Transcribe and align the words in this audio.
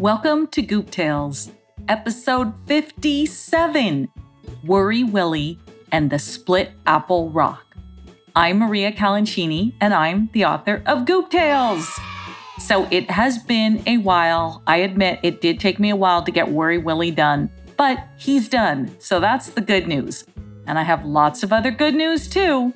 Welcome 0.00 0.46
to 0.52 0.62
Goop 0.62 0.90
Tales, 0.90 1.50
episode 1.86 2.54
57 2.66 4.08
Worry 4.64 5.04
Willie 5.04 5.58
and 5.92 6.08
the 6.08 6.18
Split 6.18 6.72
Apple 6.86 7.28
Rock. 7.28 7.76
I'm 8.34 8.60
Maria 8.60 8.92
Calancini, 8.92 9.74
and 9.78 9.92
I'm 9.92 10.30
the 10.32 10.46
author 10.46 10.82
of 10.86 11.04
Goop 11.04 11.28
Tales. 11.28 11.86
So 12.60 12.88
it 12.90 13.10
has 13.10 13.42
been 13.42 13.82
a 13.86 13.98
while. 13.98 14.62
I 14.66 14.78
admit 14.78 15.20
it 15.22 15.42
did 15.42 15.60
take 15.60 15.78
me 15.78 15.90
a 15.90 15.96
while 15.96 16.22
to 16.22 16.32
get 16.32 16.48
Worry 16.48 16.78
Willie 16.78 17.10
done, 17.10 17.50
but 17.76 17.98
he's 18.16 18.48
done. 18.48 18.98
So 19.00 19.20
that's 19.20 19.50
the 19.50 19.60
good 19.60 19.86
news. 19.86 20.24
And 20.66 20.78
I 20.78 20.82
have 20.82 21.04
lots 21.04 21.42
of 21.42 21.52
other 21.52 21.70
good 21.70 21.94
news 21.94 22.26
too. 22.26 22.72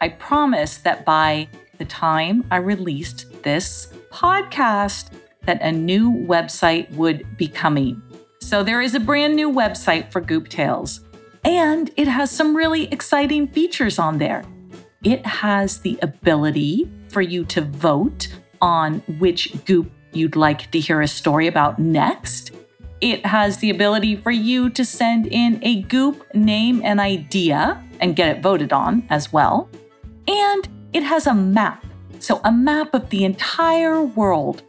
I 0.00 0.08
promise 0.08 0.78
that 0.78 1.04
by 1.04 1.46
the 1.78 1.84
time 1.84 2.44
I 2.50 2.56
released 2.56 3.40
this 3.44 3.92
podcast, 4.10 5.12
that 5.46 5.62
a 5.62 5.72
new 5.72 6.10
website 6.10 6.90
would 6.92 7.36
be 7.36 7.48
coming. 7.48 8.02
So 8.40 8.62
there 8.62 8.80
is 8.80 8.94
a 8.94 9.00
brand 9.00 9.34
new 9.34 9.50
website 9.50 10.12
for 10.12 10.20
Goop 10.20 10.48
Tales, 10.48 11.00
and 11.44 11.90
it 11.96 12.08
has 12.08 12.30
some 12.30 12.56
really 12.56 12.84
exciting 12.92 13.48
features 13.48 13.98
on 13.98 14.18
there. 14.18 14.44
It 15.02 15.24
has 15.24 15.80
the 15.80 15.98
ability 16.02 16.90
for 17.08 17.22
you 17.22 17.44
to 17.46 17.60
vote 17.60 18.28
on 18.60 19.00
which 19.18 19.64
goop 19.64 19.90
you'd 20.12 20.36
like 20.36 20.70
to 20.72 20.80
hear 20.80 21.00
a 21.00 21.08
story 21.08 21.46
about 21.46 21.78
next. 21.78 22.52
It 23.00 23.24
has 23.26 23.58
the 23.58 23.70
ability 23.70 24.16
for 24.16 24.30
you 24.30 24.70
to 24.70 24.84
send 24.84 25.26
in 25.26 25.60
a 25.62 25.82
goop 25.82 26.34
name 26.34 26.80
and 26.82 26.98
idea 26.98 27.82
and 28.00 28.16
get 28.16 28.36
it 28.36 28.42
voted 28.42 28.72
on 28.72 29.06
as 29.10 29.32
well. 29.32 29.68
And 30.26 30.68
it 30.92 31.02
has 31.02 31.26
a 31.26 31.34
map. 31.34 31.84
So, 32.18 32.40
a 32.44 32.50
map 32.50 32.94
of 32.94 33.10
the 33.10 33.24
entire 33.24 34.02
world, 34.02 34.62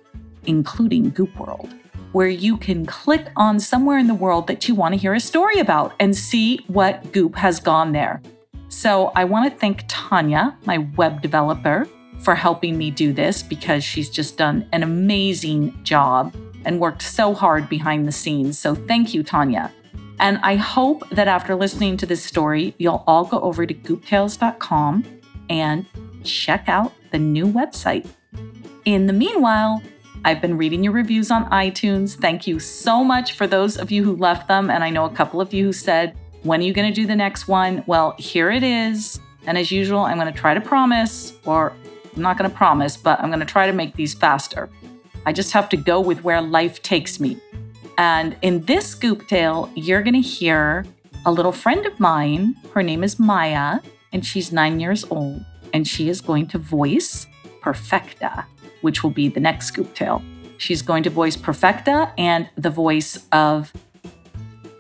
including 0.48 1.12
Goop 1.12 1.38
World, 1.40 1.70
where 2.14 2.28
you 2.28 2.58
can 2.58 2.86
click 2.86 3.28
on 3.36 3.60
somewhere 3.60 4.00
in 4.00 4.08
the 4.08 4.16
world 4.16 4.48
that 4.48 4.68
you 4.68 4.74
want 4.74 4.94
to 4.94 5.00
hear 5.00 5.14
a 5.14 5.20
story 5.20 5.60
about 5.60 5.94
and 6.00 6.16
see 6.16 6.58
what 6.68 7.12
goop 7.12 7.36
has 7.36 7.60
gone 7.60 7.92
there. 7.92 8.22
So, 8.70 9.12
I 9.16 9.24
want 9.24 9.52
to 9.52 9.60
thank 9.60 9.84
Tanya, 9.88 10.58
my 10.66 10.80
web 10.98 11.22
developer, 11.22 11.88
for 12.20 12.36
helping 12.36 12.78
me 12.78 12.92
do 12.92 13.14
this 13.14 13.44
because 13.44 13.84
she's 13.84 14.10
just 14.10 14.38
done 14.38 14.68
an 14.72 14.84
amazing 14.84 15.78
job 15.84 16.36
and 16.66 16.80
worked 16.80 17.02
so 17.02 17.34
hard 17.34 17.70
behind 17.70 18.08
the 18.08 18.12
scenes. 18.12 18.60
So 18.60 18.76
thank 18.76 19.14
you, 19.14 19.24
Tanya. 19.24 19.72
And 20.20 20.40
I 20.40 20.56
hope 20.56 21.08
that 21.12 21.28
after 21.28 21.56
listening 21.56 21.96
to 21.98 22.06
this 22.06 22.24
story, 22.24 22.74
you'll 22.78 23.04
all 23.08 23.24
go 23.24 23.40
over 23.40 23.66
to 23.66 23.74
gooptales.com 23.74 25.06
and 25.50 25.86
check 26.24 26.68
out 26.68 26.92
the 27.12 27.20
new 27.20 27.46
website. 27.46 28.08
In 28.86 29.06
the 29.06 29.14
meanwhile, 29.14 29.82
I've 30.28 30.42
been 30.42 30.58
reading 30.58 30.84
your 30.84 30.92
reviews 30.92 31.32
on 31.32 31.50
iTunes. 31.52 32.18
Thank 32.18 32.48
you 32.48 32.60
so 32.60 33.02
much 33.02 33.32
for 33.32 33.48
those 33.48 33.78
of 33.78 33.92
you 33.92 34.04
who 34.04 34.14
left 34.14 34.50
them. 34.50 34.70
And 34.70 34.84
I 34.84 34.90
know 34.90 35.06
a 35.06 35.10
couple 35.10 35.40
of 35.40 35.54
you 35.54 35.68
who 35.68 35.72
said, 35.72 36.18
When 36.44 36.60
are 36.60 36.64
you 36.64 36.74
going 36.74 36.94
to 36.94 36.94
do 36.94 37.08
the 37.08 37.16
next 37.16 37.48
one? 37.48 37.82
Well, 37.88 38.14
here 38.20 38.52
it 38.52 38.62
is. 38.62 39.22
And 39.46 39.58
as 39.58 39.72
usual, 39.72 40.02
I'm 40.02 40.18
going 40.18 40.30
to 40.30 40.38
try 40.38 40.54
to 40.54 40.60
promise, 40.60 41.32
or 41.46 41.72
I'm 42.14 42.22
not 42.22 42.38
going 42.38 42.52
to 42.52 42.54
promise, 42.54 42.98
but 42.98 43.22
I'm 43.22 43.30
going 43.30 43.40
to 43.40 43.46
try 43.46 43.68
to 43.68 43.72
make 43.72 43.96
these 43.96 44.14
faster. 44.14 44.70
I 45.26 45.32
just 45.32 45.54
have 45.54 45.70
to 45.70 45.78
go 45.78 46.02
with 46.02 46.26
where 46.26 46.42
life 46.42 46.82
takes 46.82 47.22
me. 47.22 47.40
And 47.98 48.36
in 48.42 48.66
this 48.66 48.96
Goop 48.96 49.30
Tale, 49.30 49.72
you're 49.76 50.04
going 50.04 50.14
to 50.14 50.20
hear 50.20 50.86
a 51.26 51.32
little 51.32 51.54
friend 51.54 51.86
of 51.86 52.02
mine. 52.02 52.58
Her 52.74 52.84
name 52.84 53.02
is 53.02 53.18
Maya, 53.18 53.80
and 54.12 54.26
she's 54.26 54.52
nine 54.52 54.82
years 54.82 55.06
old. 55.10 55.46
And 55.74 55.88
she 55.88 56.10
is 56.10 56.20
going 56.20 56.48
to 56.48 56.58
voice 56.58 57.28
Perfecta, 57.62 58.46
which 58.82 59.04
will 59.04 59.12
be 59.12 59.30
the 59.30 59.40
next 59.40 59.72
Goop 59.72 59.94
Tale. 59.94 60.22
She's 60.58 60.82
going 60.82 61.04
to 61.04 61.10
voice 61.10 61.36
Perfecta 61.36 62.12
and 62.18 62.50
the 62.58 62.70
voice 62.70 63.26
of 63.32 63.72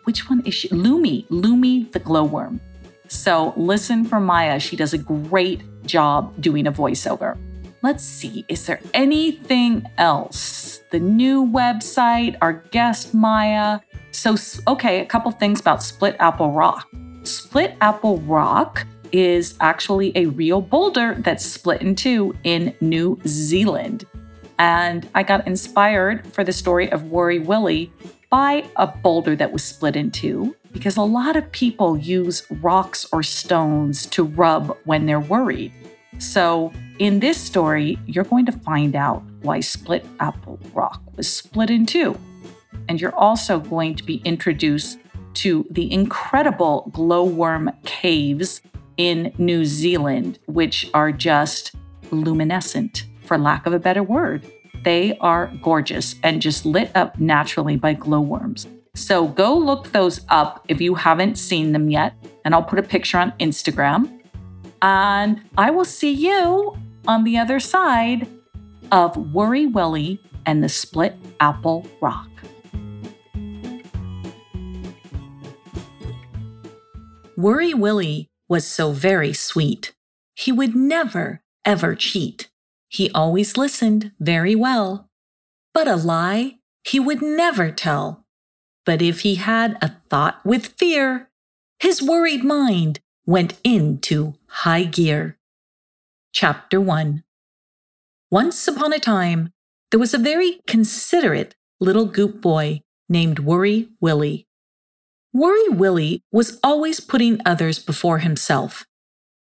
which 0.05 0.29
one 0.29 0.41
is 0.45 0.53
she? 0.53 0.69
Lumi, 0.69 1.27
Lumi 1.27 1.91
the 1.91 1.99
glowworm. 1.99 2.59
So 3.07 3.53
listen 3.57 4.05
for 4.05 4.19
Maya. 4.19 4.59
She 4.59 4.75
does 4.75 4.93
a 4.93 4.97
great 4.97 5.61
job 5.85 6.39
doing 6.41 6.67
a 6.67 6.71
voiceover. 6.71 7.37
Let's 7.83 8.03
see, 8.03 8.43
is 8.47 8.65
there 8.65 8.81
anything 8.93 9.87
else? 9.97 10.79
The 10.91 10.99
new 10.99 11.45
website, 11.45 12.35
our 12.41 12.53
guest 12.53 13.13
Maya. 13.13 13.79
So, 14.11 14.35
okay, 14.67 15.01
a 15.01 15.05
couple 15.05 15.31
things 15.31 15.59
about 15.59 15.83
Split 15.83 16.15
Apple 16.19 16.51
Rock. 16.51 16.87
Split 17.23 17.75
Apple 17.81 18.17
Rock 18.21 18.87
is 19.11 19.55
actually 19.59 20.11
a 20.15 20.27
real 20.27 20.61
boulder 20.61 21.15
that's 21.19 21.45
split 21.45 21.81
in 21.81 21.95
two 21.95 22.35
in 22.43 22.75
New 22.81 23.19
Zealand. 23.25 24.05
And 24.59 25.07
I 25.13 25.23
got 25.23 25.45
inspired 25.47 26.25
for 26.33 26.43
the 26.43 26.53
story 26.53 26.91
of 26.91 27.03
Worry 27.03 27.39
Willie 27.39 27.91
by 28.29 28.65
a 28.75 28.87
boulder 28.87 29.35
that 29.35 29.51
was 29.51 29.63
split 29.63 29.95
in 29.95 30.11
two 30.11 30.55
because 30.73 30.97
a 30.97 31.01
lot 31.01 31.35
of 31.35 31.51
people 31.51 31.97
use 31.97 32.45
rocks 32.61 33.05
or 33.11 33.23
stones 33.23 34.05
to 34.07 34.23
rub 34.23 34.77
when 34.85 35.05
they're 35.05 35.19
worried. 35.19 35.71
So, 36.19 36.71
in 36.99 37.19
this 37.19 37.37
story, 37.37 37.99
you're 38.07 38.23
going 38.23 38.45
to 38.47 38.51
find 38.51 38.95
out 38.95 39.21
why 39.43 39.59
Split 39.59 40.03
Apple 40.19 40.59
Rock 40.73 41.01
was 41.15 41.31
split 41.31 41.69
in 41.69 41.85
two. 41.85 42.17
And 42.89 42.99
you're 42.99 43.15
also 43.15 43.59
going 43.59 43.95
to 43.95 44.03
be 44.03 44.15
introduced 44.25 44.97
to 45.35 45.67
the 45.69 45.91
incredible 45.91 46.89
glowworm 46.91 47.71
caves 47.85 48.61
in 48.97 49.33
New 49.37 49.65
Zealand, 49.65 50.39
which 50.45 50.89
are 50.93 51.11
just 51.11 51.75
luminescent, 52.11 53.05
for 53.25 53.37
lack 53.37 53.65
of 53.65 53.73
a 53.73 53.79
better 53.79 54.03
word. 54.03 54.49
They 54.83 55.17
are 55.19 55.51
gorgeous 55.61 56.15
and 56.23 56.41
just 56.41 56.65
lit 56.65 56.91
up 56.95 57.19
naturally 57.19 57.75
by 57.75 57.93
glowworms. 57.93 58.67
So 58.95 59.27
go 59.27 59.55
look 59.55 59.91
those 59.91 60.21
up 60.29 60.65
if 60.67 60.81
you 60.81 60.95
haven't 60.95 61.37
seen 61.37 61.71
them 61.71 61.89
yet, 61.89 62.15
and 62.43 62.55
I'll 62.55 62.63
put 62.63 62.79
a 62.79 62.83
picture 62.83 63.17
on 63.17 63.31
Instagram. 63.39 64.21
And 64.81 65.41
I 65.57 65.71
will 65.71 65.85
see 65.85 66.11
you 66.11 66.77
on 67.07 67.23
the 67.23 67.37
other 67.37 67.59
side 67.59 68.27
of 68.91 69.33
Worry 69.33 69.65
Willie 69.65 70.19
and 70.45 70.63
the 70.63 70.69
Split 70.69 71.15
Apple 71.39 71.85
Rock. 72.01 72.29
Worry 77.35 77.73
Willie 77.73 78.29
was 78.47 78.65
so 78.65 78.91
very 78.91 79.33
sweet. 79.33 79.93
He 80.35 80.51
would 80.51 80.75
never, 80.75 81.41
ever 81.65 81.95
cheat. 81.95 82.49
He 82.87 83.11
always 83.11 83.57
listened 83.57 84.11
very 84.19 84.55
well. 84.55 85.09
But 85.73 85.87
a 85.87 85.95
lie 85.95 86.59
he 86.83 86.99
would 86.99 87.21
never 87.21 87.71
tell. 87.71 88.25
But 88.85 89.01
if 89.01 89.21
he 89.21 89.35
had 89.35 89.77
a 89.81 89.97
thought 90.09 90.43
with 90.45 90.67
fear, 90.77 91.29
his 91.79 92.01
worried 92.01 92.43
mind 92.43 93.01
went 93.25 93.59
into 93.63 94.35
high 94.47 94.85
gear. 94.85 95.37
Chapter 96.31 96.79
1 96.79 97.23
Once 98.31 98.67
upon 98.67 98.93
a 98.93 98.99
time, 98.99 99.51
there 99.91 99.99
was 99.99 100.13
a 100.13 100.17
very 100.17 100.61
considerate 100.67 101.55
little 101.79 102.05
goop 102.05 102.41
boy 102.41 102.81
named 103.09 103.39
Worry 103.39 103.89
Willie. 103.99 104.46
Worry 105.37 105.69
Willie 105.69 106.23
was 106.31 106.57
always 106.63 106.99
putting 106.99 107.39
others 107.45 107.77
before 107.77 108.17
himself. 108.17 108.87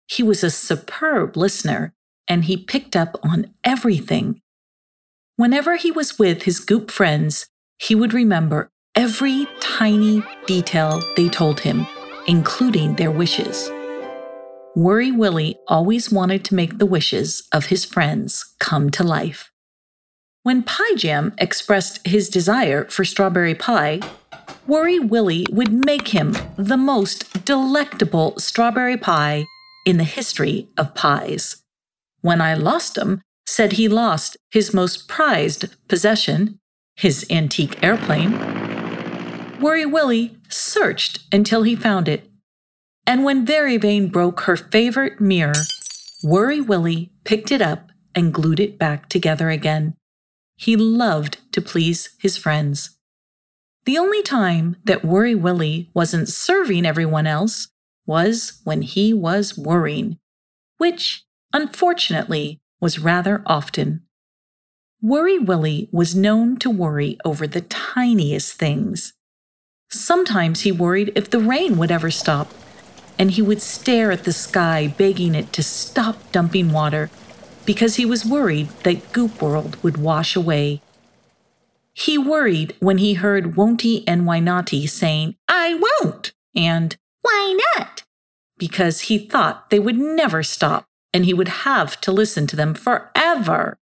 He 0.06 0.22
was 0.22 0.42
a 0.42 0.48
superb 0.48 1.36
listener 1.36 1.92
and 2.26 2.46
he 2.46 2.56
picked 2.56 2.96
up 2.96 3.20
on 3.22 3.52
everything. 3.62 4.40
Whenever 5.36 5.76
he 5.76 5.90
was 5.90 6.18
with 6.18 6.44
his 6.44 6.60
goop 6.60 6.90
friends, 6.90 7.46
he 7.78 7.94
would 7.94 8.14
remember 8.14 8.70
every 8.94 9.46
tiny 9.60 10.22
detail 10.46 10.98
they 11.14 11.28
told 11.28 11.60
him 11.60 11.86
including 12.26 12.94
their 12.94 13.10
wishes. 13.10 13.70
Worry 14.74 15.12
Willie 15.12 15.58
always 15.68 16.10
wanted 16.10 16.42
to 16.46 16.54
make 16.54 16.78
the 16.78 16.86
wishes 16.86 17.46
of 17.52 17.66
his 17.66 17.84
friends 17.84 18.54
come 18.58 18.88
to 18.92 19.04
life. 19.04 19.52
When 20.42 20.62
Pie 20.62 20.94
Jam 20.96 21.34
expressed 21.36 22.06
his 22.06 22.30
desire 22.30 22.86
for 22.86 23.04
strawberry 23.04 23.54
pie, 23.54 24.00
Worry 24.66 25.00
Willie 25.00 25.46
would 25.50 25.84
make 25.84 26.08
him 26.08 26.36
the 26.56 26.76
most 26.76 27.44
delectable 27.44 28.38
strawberry 28.38 28.96
pie 28.96 29.46
in 29.84 29.96
the 29.96 30.04
history 30.04 30.68
of 30.78 30.94
pies. 30.94 31.62
When 32.20 32.40
I 32.40 32.54
lost 32.54 32.96
him, 32.96 33.22
said 33.44 33.72
he 33.72 33.88
lost 33.88 34.36
his 34.50 34.72
most 34.72 35.08
prized 35.08 35.74
possession, 35.88 36.60
his 36.94 37.26
antique 37.28 37.82
airplane, 37.82 38.38
Worry 39.60 39.86
Willie 39.86 40.36
searched 40.48 41.20
until 41.32 41.62
he 41.62 41.76
found 41.76 42.08
it. 42.08 42.28
And 43.06 43.24
when 43.24 43.46
Very 43.46 43.76
Vain 43.76 44.08
broke 44.08 44.42
her 44.42 44.56
favorite 44.56 45.20
mirror, 45.20 45.54
Worry 46.22 46.60
Willie 46.60 47.10
picked 47.24 47.50
it 47.50 47.62
up 47.62 47.90
and 48.14 48.34
glued 48.34 48.60
it 48.60 48.78
back 48.78 49.08
together 49.08 49.50
again. 49.50 49.94
He 50.56 50.76
loved 50.76 51.38
to 51.52 51.60
please 51.60 52.10
his 52.18 52.36
friends. 52.36 52.98
The 53.84 53.98
only 53.98 54.22
time 54.22 54.76
that 54.84 55.04
Worry 55.04 55.34
Willie 55.34 55.90
wasn't 55.92 56.28
serving 56.28 56.86
everyone 56.86 57.26
else 57.26 57.68
was 58.06 58.60
when 58.64 58.82
he 58.82 59.12
was 59.12 59.58
worrying, 59.58 60.18
which, 60.78 61.24
unfortunately, 61.52 62.60
was 62.80 62.98
rather 62.98 63.42
often. 63.46 64.02
Worry 65.00 65.38
Willie 65.38 65.88
was 65.90 66.14
known 66.14 66.56
to 66.58 66.70
worry 66.70 67.18
over 67.24 67.46
the 67.46 67.62
tiniest 67.62 68.54
things. 68.54 69.14
Sometimes 69.90 70.60
he 70.60 70.70
worried 70.70 71.12
if 71.16 71.28
the 71.28 71.40
rain 71.40 71.76
would 71.76 71.90
ever 71.90 72.10
stop, 72.10 72.52
and 73.18 73.32
he 73.32 73.42
would 73.42 73.60
stare 73.60 74.12
at 74.12 74.24
the 74.24 74.32
sky, 74.32 74.94
begging 74.96 75.34
it 75.34 75.52
to 75.52 75.62
stop 75.62 76.30
dumping 76.30 76.72
water 76.72 77.10
because 77.66 77.96
he 77.96 78.06
was 78.06 78.24
worried 78.24 78.68
that 78.84 79.12
Goop 79.12 79.42
World 79.42 79.76
would 79.82 79.96
wash 79.96 80.36
away. 80.36 80.82
He 81.94 82.16
worried 82.16 82.74
when 82.80 82.98
he 82.98 83.14
heard 83.14 83.56
Won'ty 83.56 84.04
and 84.06 84.22
Wynotty 84.22 84.88
saying, 84.88 85.36
I 85.48 85.74
won't, 85.74 86.32
and 86.54 86.96
Why 87.22 87.58
not? 87.76 88.02
Because 88.58 89.02
he 89.02 89.18
thought 89.18 89.70
they 89.70 89.78
would 89.78 89.98
never 89.98 90.42
stop 90.42 90.86
and 91.12 91.24
he 91.24 91.34
would 91.34 91.48
have 91.48 92.00
to 92.00 92.12
listen 92.12 92.46
to 92.48 92.56
them 92.56 92.74
forever. 92.74 93.78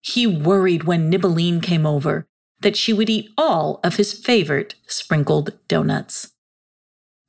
He 0.00 0.26
worried 0.26 0.84
when 0.84 1.10
Nibbeline 1.10 1.60
came 1.60 1.86
over 1.86 2.26
that 2.60 2.76
she 2.76 2.92
would 2.92 3.10
eat 3.10 3.30
all 3.36 3.80
of 3.84 3.96
his 3.96 4.12
favorite 4.12 4.74
sprinkled 4.86 5.58
donuts. 5.68 6.32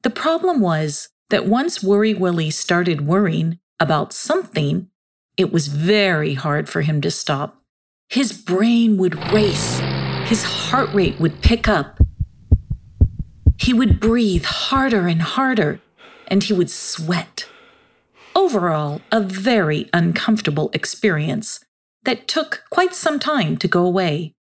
The 0.03 0.09
problem 0.09 0.61
was 0.61 1.09
that 1.29 1.45
once 1.45 1.83
Worry 1.83 2.13
Willie 2.13 2.51
started 2.51 3.07
worrying 3.07 3.59
about 3.79 4.13
something, 4.13 4.89
it 5.37 5.51
was 5.51 5.67
very 5.67 6.35
hard 6.35 6.69
for 6.69 6.81
him 6.81 7.01
to 7.01 7.11
stop. 7.11 7.62
His 8.13 8.31
brain 8.31 8.97
would 8.97 9.15
race, 9.33 9.79
his 10.25 10.43
heart 10.43 10.93
rate 10.93 11.19
would 11.19 11.41
pick 11.41 11.67
up. 11.67 11.99
He 13.57 13.73
would 13.73 13.99
breathe 13.99 14.45
harder 14.45 15.07
and 15.07 15.19
harder, 15.19 15.81
and 16.27 16.43
he 16.43 16.53
would 16.53 16.69
sweat. 16.69 17.49
Overall, 18.35 19.01
a 19.11 19.19
very 19.19 19.89
uncomfortable 19.93 20.69
experience 20.75 21.65
that 22.03 22.27
took 22.27 22.65
quite 22.69 22.93
some 22.93 23.17
time 23.17 23.57
to 23.57 23.67
go 23.67 23.83
away. 23.83 24.35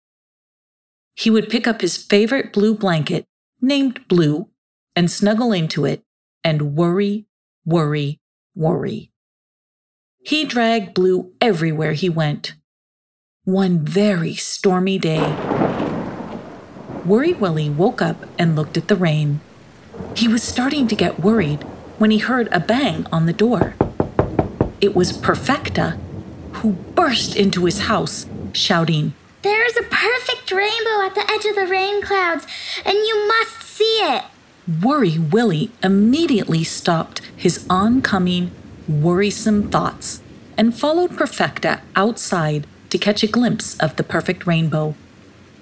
He 1.14 1.30
would 1.30 1.48
pick 1.48 1.66
up 1.66 1.80
his 1.80 1.96
favorite 1.96 2.52
blue 2.52 2.74
blanket, 2.74 3.24
named 3.62 4.06
Blue, 4.06 4.50
and 4.94 5.10
snuggle 5.10 5.50
into 5.50 5.86
it 5.86 6.02
and 6.44 6.76
worry, 6.76 7.24
worry, 7.64 8.20
worry. 8.54 9.12
He 10.22 10.44
dragged 10.44 10.92
Blue 10.92 11.32
everywhere 11.40 11.94
he 11.94 12.10
went. 12.10 12.52
One 13.44 13.80
very 13.80 14.36
stormy 14.36 15.00
day, 15.00 15.34
Worry 17.04 17.32
Willie 17.32 17.68
woke 17.68 18.00
up 18.00 18.24
and 18.38 18.54
looked 18.54 18.76
at 18.76 18.86
the 18.86 18.94
rain. 18.94 19.40
He 20.14 20.28
was 20.28 20.44
starting 20.44 20.86
to 20.86 20.94
get 20.94 21.18
worried 21.18 21.64
when 21.98 22.12
he 22.12 22.18
heard 22.18 22.48
a 22.52 22.60
bang 22.60 23.04
on 23.10 23.26
the 23.26 23.32
door. 23.32 23.74
It 24.80 24.94
was 24.94 25.10
Perfecta 25.10 25.98
who 26.52 26.74
burst 26.94 27.34
into 27.34 27.64
his 27.64 27.80
house, 27.80 28.26
shouting, 28.52 29.12
There 29.42 29.66
is 29.66 29.76
a 29.76 29.88
perfect 29.90 30.52
rainbow 30.52 31.04
at 31.04 31.16
the 31.16 31.28
edge 31.28 31.44
of 31.44 31.56
the 31.56 31.66
rain 31.66 32.00
clouds, 32.00 32.46
and 32.84 32.94
you 32.94 33.26
must 33.26 33.60
see 33.62 33.98
it. 34.02 34.22
Worry 34.80 35.18
Willie 35.18 35.72
immediately 35.82 36.62
stopped 36.62 37.22
his 37.36 37.66
oncoming, 37.68 38.52
worrisome 38.86 39.68
thoughts 39.68 40.22
and 40.56 40.78
followed 40.78 41.16
Perfecta 41.16 41.80
outside 41.96 42.68
to 42.92 42.98
catch 42.98 43.22
a 43.22 43.26
glimpse 43.26 43.74
of 43.78 43.96
the 43.96 44.04
perfect 44.04 44.46
rainbow. 44.46 44.94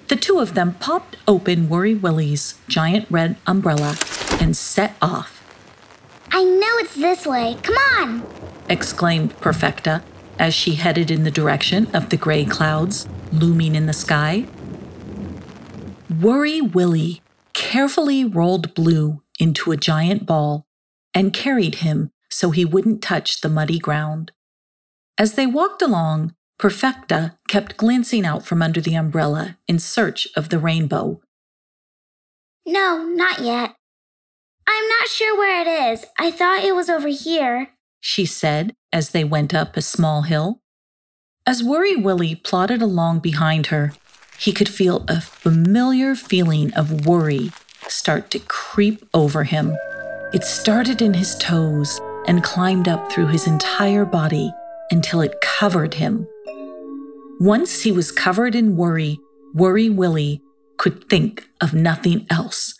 The 0.09 0.17
two 0.17 0.39
of 0.39 0.53
them 0.53 0.73
popped 0.73 1.15
open 1.25 1.69
Worry 1.69 1.95
Willie's 1.95 2.59
giant 2.67 3.07
red 3.09 3.37
umbrella 3.47 3.95
and 4.41 4.57
set 4.57 4.97
off. 5.01 5.41
I 6.29 6.43
know 6.43 6.77
it's 6.79 6.95
this 6.95 7.25
way. 7.25 7.55
Come 7.63 7.75
on! 7.75 8.23
exclaimed 8.67 9.39
Perfecta 9.39 10.03
as 10.37 10.53
she 10.53 10.75
headed 10.75 11.09
in 11.09 11.23
the 11.23 11.31
direction 11.31 11.87
of 11.95 12.09
the 12.09 12.17
gray 12.17 12.43
clouds 12.43 13.07
looming 13.31 13.75
in 13.75 13.85
the 13.85 13.93
sky. 13.93 14.45
Worry 16.19 16.59
Willie 16.59 17.21
carefully 17.53 18.25
rolled 18.25 18.73
Blue 18.73 19.21
into 19.39 19.71
a 19.71 19.77
giant 19.77 20.25
ball 20.25 20.65
and 21.13 21.31
carried 21.31 21.75
him 21.75 22.11
so 22.29 22.51
he 22.51 22.65
wouldn't 22.65 23.01
touch 23.01 23.39
the 23.39 23.47
muddy 23.47 23.79
ground. 23.79 24.33
As 25.17 25.35
they 25.35 25.47
walked 25.47 25.81
along, 25.81 26.35
Perfecta 26.61 27.37
kept 27.49 27.75
glancing 27.75 28.25
out 28.25 28.45
from 28.45 28.61
under 28.61 28.79
the 28.79 28.95
umbrella 28.95 29.57
in 29.67 29.79
search 29.79 30.27
of 30.37 30.47
the 30.47 30.59
rainbow. 30.59 31.19
No, 32.65 33.03
not 33.03 33.39
yet. 33.39 33.75
I'm 34.65 34.87
not 34.87 35.09
sure 35.09 35.37
where 35.37 35.61
it 35.61 35.91
is. 35.91 36.05
I 36.17 36.31
thought 36.31 36.63
it 36.63 36.75
was 36.75 36.89
over 36.89 37.09
here 37.09 37.73
she 38.01 38.25
said 38.25 38.75
as 38.91 39.11
they 39.11 39.23
went 39.23 39.53
up 39.53 39.77
a 39.77 39.81
small 39.81 40.23
hill. 40.23 40.59
As 41.45 41.63
Worry 41.63 41.95
Willie 41.95 42.35
plodded 42.35 42.81
along 42.81 43.19
behind 43.19 43.67
her, 43.67 43.93
he 44.37 44.51
could 44.51 44.67
feel 44.67 45.05
a 45.07 45.21
familiar 45.21 46.15
feeling 46.15 46.73
of 46.73 47.05
worry 47.05 47.51
start 47.87 48.31
to 48.31 48.39
creep 48.39 49.07
over 49.13 49.43
him. 49.43 49.77
It 50.33 50.43
started 50.43 51.01
in 51.01 51.13
his 51.13 51.37
toes 51.37 51.99
and 52.27 52.43
climbed 52.43 52.87
up 52.87 53.11
through 53.11 53.27
his 53.27 53.47
entire 53.47 54.05
body 54.05 54.51
until 54.89 55.21
it 55.21 55.41
covered 55.41 55.93
him. 55.93 56.27
Once 57.41 57.81
he 57.81 57.91
was 57.91 58.11
covered 58.11 58.53
in 58.53 58.77
worry, 58.77 59.19
Worry 59.55 59.89
Willie 59.89 60.43
could 60.77 61.09
think 61.09 61.49
of 61.59 61.73
nothing 61.73 62.27
else. 62.29 62.79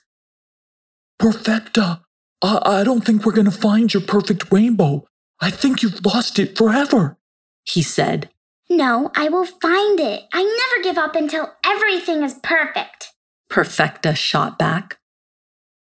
Perfecta, 1.17 2.03
I, 2.43 2.61
I 2.63 2.83
don't 2.83 3.03
think 3.03 3.25
we're 3.25 3.31
going 3.31 3.49
to 3.49 3.51
find 3.51 3.91
your 3.91 4.03
perfect 4.03 4.51
rainbow. 4.51 5.07
I 5.39 5.49
think 5.49 5.81
you've 5.81 6.05
lost 6.05 6.37
it 6.37 6.55
forever, 6.55 7.17
he 7.63 7.81
said. 7.81 8.29
No, 8.69 9.09
I 9.15 9.29
will 9.29 9.45
find 9.47 9.99
it. 9.99 10.25
I 10.31 10.43
never 10.43 10.83
give 10.83 10.99
up 10.99 11.15
until 11.15 11.51
everything 11.65 12.21
is 12.21 12.35
perfect. 12.43 13.07
Perfecta 13.49 14.13
shot 14.13 14.59
back. 14.59 14.99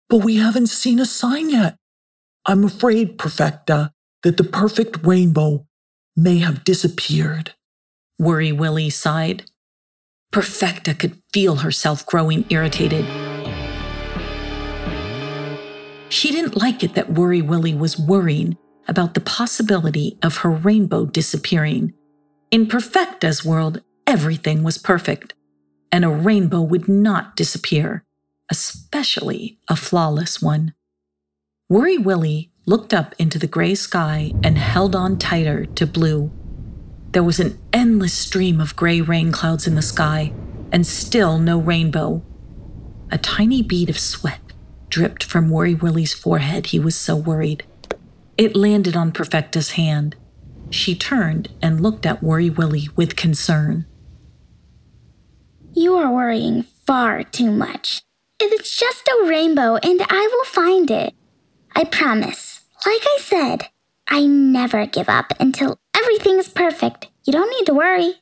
But 0.09 0.25
we 0.25 0.37
haven't 0.37 0.69
seen 0.69 1.01
a 1.01 1.05
sign 1.05 1.51
yet. 1.51 1.77
I'm 2.47 2.65
afraid, 2.65 3.19
Perfecta, 3.19 3.93
that 4.23 4.39
the 4.39 4.45
perfect 4.45 5.07
rainbow 5.07 5.67
may 6.17 6.39
have 6.39 6.65
disappeared. 6.65 7.53
Worry 8.21 8.53
Willie 8.53 8.91
sighed. 8.91 9.45
Perfecta 10.31 10.93
could 10.93 11.17
feel 11.33 11.57
herself 11.57 12.05
growing 12.05 12.45
irritated. 12.51 13.07
She 16.11 16.31
didn't 16.31 16.55
like 16.55 16.85
it 16.85 16.93
that 16.93 17.15
Worry 17.15 17.41
Willie 17.41 17.75
was 17.75 17.99
worrying 17.99 18.59
about 18.87 19.15
the 19.15 19.23
possibility 19.23 20.19
of 20.23 20.39
her 20.39 20.51
rainbow 20.51 21.07
disappearing. 21.07 21.95
In 22.51 22.67
Perfecta's 22.67 23.43
world, 23.43 23.81
everything 24.07 24.63
was 24.63 24.77
perfect, 24.77 25.33
and 25.91 26.05
a 26.05 26.11
rainbow 26.11 26.61
would 26.61 26.91
not 26.91 27.37
disappear, 27.37 28.05
especially 28.51 29.59
a 29.67 29.77
flawless 29.77 30.43
one. 30.43 30.75
Worry 31.71 31.97
Willie 31.97 32.53
looked 32.67 32.93
up 32.93 33.15
into 33.19 33.39
the 33.39 33.47
gray 33.47 33.75
sky 33.75 34.33
and 34.45 34.59
held 34.59 34.95
on 34.95 35.17
tighter 35.17 35.65
to 35.65 35.87
blue. 35.87 36.31
There 37.13 37.23
was 37.25 37.41
an 37.41 37.59
endless 37.73 38.13
stream 38.13 38.61
of 38.61 38.77
gray 38.77 39.01
rain 39.01 39.33
clouds 39.33 39.67
in 39.67 39.75
the 39.75 39.83
sky, 39.83 40.33
and 40.71 40.87
still 40.87 41.39
no 41.39 41.59
rainbow. 41.59 42.23
A 43.11 43.19
tiny 43.19 43.63
bead 43.63 43.91
of 43.91 43.99
sweat 43.99 44.41
dripped 44.89 45.25
from 45.25 45.51
Worry 45.51 45.75
Willie's 45.75 46.15
forehead, 46.15 46.67
he 46.67 46.79
was 46.79 46.95
so 46.95 47.17
worried. 47.17 47.65
It 48.37 48.57
landed 48.57 48.97
on 48.97 49.13
Perfecta's 49.13 49.73
hand. 49.73 50.17
She 50.71 50.95
turned 50.95 51.49
and 51.61 51.81
looked 51.81 52.07
at 52.07 52.23
Worry 52.23 52.51
Willie 52.51 52.89
with 52.97 53.17
concern. 53.17 53.87
You 55.73 55.97
are 55.97 56.13
worrying 56.13 56.65
far 56.87 57.23
too 57.23 57.51
much. 57.51 58.03
It's 58.41 58.77
just 58.77 59.09
a 59.09 59.27
rainbow, 59.27 59.77
and 59.77 60.01
I 60.09 60.29
will 60.33 60.45
find 60.45 60.91
it. 60.91 61.15
I 61.75 61.85
promise. 61.85 62.63
Like 62.87 63.03
I 63.03 63.19
said, 63.21 63.69
I 64.11 64.27
never 64.27 64.87
give 64.87 65.09
up 65.09 65.33
until 65.39 65.79
everything 65.97 66.39
is 66.39 66.49
perfect. 66.49 67.09
You 67.25 67.33
don't 67.33 67.51
need 67.51 67.67
to 67.67 67.75
worry. 67.75 68.15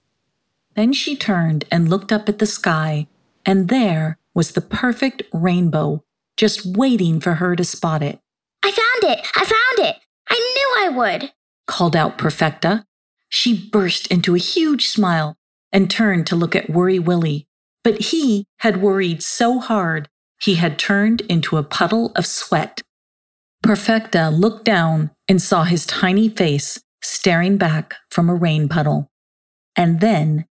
Then 0.74 0.92
she 0.92 1.16
turned 1.16 1.64
and 1.72 1.88
looked 1.88 2.12
up 2.12 2.28
at 2.28 2.38
the 2.38 2.46
sky, 2.46 3.06
and 3.46 3.68
there 3.68 4.18
was 4.34 4.52
the 4.52 4.60
perfect 4.60 5.22
rainbow, 5.32 6.04
just 6.36 6.64
waiting 6.64 7.20
for 7.20 7.34
her 7.34 7.56
to 7.56 7.64
spot 7.64 8.02
it. 8.02 8.20
I 8.62 8.70
found 8.70 9.12
it! 9.12 9.26
I 9.34 9.44
found 9.44 9.88
it! 9.88 9.96
I 10.28 10.34
knew 10.34 10.84
I 10.84 10.96
would, 10.96 11.32
called 11.66 11.96
out 11.96 12.18
Perfecta. 12.18 12.84
She 13.30 13.68
burst 13.70 14.06
into 14.08 14.34
a 14.34 14.38
huge 14.38 14.88
smile 14.88 15.36
and 15.72 15.90
turned 15.90 16.26
to 16.26 16.36
look 16.36 16.54
at 16.54 16.70
Worry 16.70 16.98
Willie, 16.98 17.46
but 17.82 18.00
he 18.00 18.46
had 18.58 18.82
worried 18.82 19.22
so 19.22 19.58
hard 19.58 20.08
he 20.40 20.56
had 20.56 20.78
turned 20.78 21.22
into 21.22 21.56
a 21.56 21.62
puddle 21.62 22.12
of 22.14 22.26
sweat. 22.26 22.82
Perfecta 23.62 24.30
looked 24.30 24.64
down 24.64 25.10
and 25.28 25.42
saw 25.42 25.64
his 25.64 25.84
tiny 25.86 26.28
face 26.28 26.80
staring 27.02 27.56
back 27.56 27.96
from 28.10 28.28
a 28.28 28.34
rain 28.34 28.68
puddle. 28.68 29.08
And 29.76 30.00
then 30.00 30.46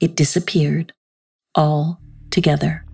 it 0.00 0.16
disappeared 0.16 0.92
all 1.54 2.00
together. 2.30 2.84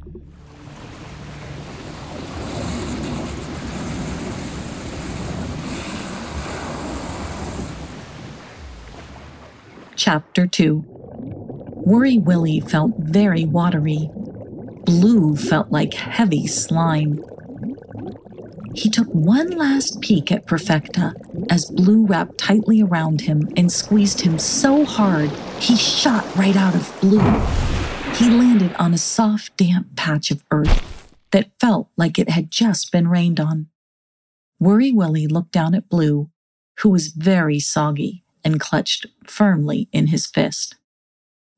Chapter 9.97 10.47
2 10.47 10.85
Worry 11.89 12.19
Willy 12.19 12.61
felt 12.61 12.93
very 12.99 13.45
watery. 13.45 14.11
Blue 14.85 15.37
felt 15.37 15.73
like 15.73 15.95
heavy 15.95 16.47
slime. 16.47 17.25
He 18.75 18.91
took 18.91 19.09
one 19.09 19.51
last 19.51 20.01
peek 20.01 20.31
at 20.31 20.47
Perfecta 20.47 21.15
as 21.51 21.71
Blue 21.71 22.07
wrapped 22.07 22.39
tightly 22.39 22.83
around 22.83 23.23
him 23.23 23.49
and 23.57 23.73
squeezed 23.73 24.21
him 24.21 24.39
so 24.39 24.85
hard 24.85 25.31
he 25.59 25.77
shot 25.77 26.25
right 26.37 26.57
out 26.57 26.75
of 26.75 26.97
Blue. 27.01 27.19
He 28.15 28.31
landed 28.31 28.75
on 28.79 28.95
a 28.95 28.99
soft, 28.99 29.57
damp 29.57 29.97
patch 29.97 30.31
of 30.31 30.45
earth 30.51 31.09
that 31.31 31.51
felt 31.61 31.89
like 31.97 32.19
it 32.19 32.31
had 32.31 32.51
just 32.51 32.93
been 32.93 33.09
rained 33.09 33.41
on. 33.41 33.69
Worry 34.61 34.93
Willy 34.93 35.27
looked 35.27 35.53
down 35.53 35.75
at 35.75 35.89
Blue, 35.89 36.31
who 36.81 36.89
was 36.89 37.09
very 37.09 37.61
soggy 37.61 38.25
and 38.45 38.61
clutched 38.61 39.07
firmly 39.27 39.89
in 39.93 40.09
his 40.09 40.27
fist. 40.27 40.77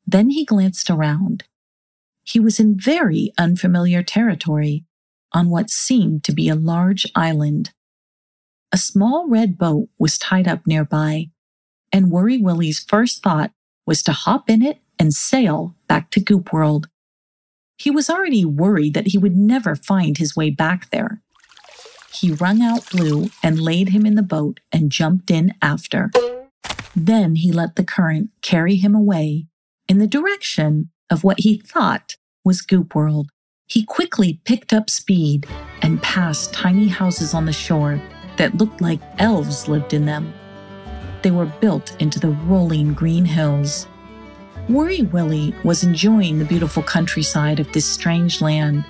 Then 0.06 0.30
he 0.30 0.44
glanced 0.44 0.90
around. 0.90 1.44
He 2.24 2.40
was 2.40 2.60
in 2.60 2.78
very 2.78 3.32
unfamiliar 3.38 4.02
territory 4.02 4.84
on 5.32 5.50
what 5.50 5.70
seemed 5.70 6.24
to 6.24 6.32
be 6.32 6.48
a 6.48 6.54
large 6.54 7.06
island. 7.14 7.70
A 8.72 8.78
small 8.78 9.28
red 9.28 9.58
boat 9.58 9.88
was 9.98 10.18
tied 10.18 10.46
up 10.46 10.66
nearby, 10.66 11.30
and 11.92 12.10
Worry 12.10 12.38
Willie's 12.38 12.80
first 12.80 13.22
thought 13.22 13.52
was 13.86 14.02
to 14.04 14.12
hop 14.12 14.48
in 14.48 14.62
it 14.62 14.78
and 14.98 15.12
sail 15.12 15.74
back 15.88 16.10
to 16.10 16.20
Goop 16.20 16.52
World. 16.52 16.88
He 17.76 17.90
was 17.90 18.10
already 18.10 18.44
worried 18.44 18.94
that 18.94 19.08
he 19.08 19.18
would 19.18 19.36
never 19.36 19.74
find 19.74 20.18
his 20.18 20.36
way 20.36 20.50
back 20.50 20.90
there. 20.90 21.22
He 22.12 22.32
wrung 22.32 22.60
out 22.60 22.90
Blue 22.90 23.30
and 23.42 23.60
laid 23.60 23.88
him 23.88 24.04
in 24.04 24.14
the 24.14 24.22
boat 24.22 24.60
and 24.70 24.92
jumped 24.92 25.30
in 25.30 25.54
after. 25.62 26.10
Then 26.94 27.36
he 27.36 27.52
let 27.52 27.76
the 27.76 27.84
current 27.84 28.30
carry 28.42 28.76
him 28.76 28.94
away 28.94 29.46
in 29.88 29.98
the 29.98 30.06
direction 30.06 30.90
of 31.08 31.24
what 31.24 31.40
he 31.40 31.58
thought 31.58 32.16
was 32.44 32.60
Goop 32.60 32.94
World. 32.94 33.30
He 33.70 33.84
quickly 33.84 34.40
picked 34.44 34.72
up 34.72 34.90
speed 34.90 35.46
and 35.82 36.02
passed 36.02 36.52
tiny 36.52 36.88
houses 36.88 37.34
on 37.34 37.46
the 37.46 37.52
shore 37.52 38.02
that 38.36 38.56
looked 38.56 38.80
like 38.80 39.00
elves 39.18 39.68
lived 39.68 39.94
in 39.94 40.06
them. 40.06 40.34
They 41.22 41.30
were 41.30 41.46
built 41.46 41.94
into 42.00 42.18
the 42.18 42.30
rolling 42.30 42.94
green 42.94 43.24
hills. 43.24 43.86
Worry 44.68 45.02
Willie 45.02 45.54
was 45.62 45.84
enjoying 45.84 46.40
the 46.40 46.44
beautiful 46.44 46.82
countryside 46.82 47.60
of 47.60 47.70
this 47.70 47.86
strange 47.86 48.40
land 48.40 48.84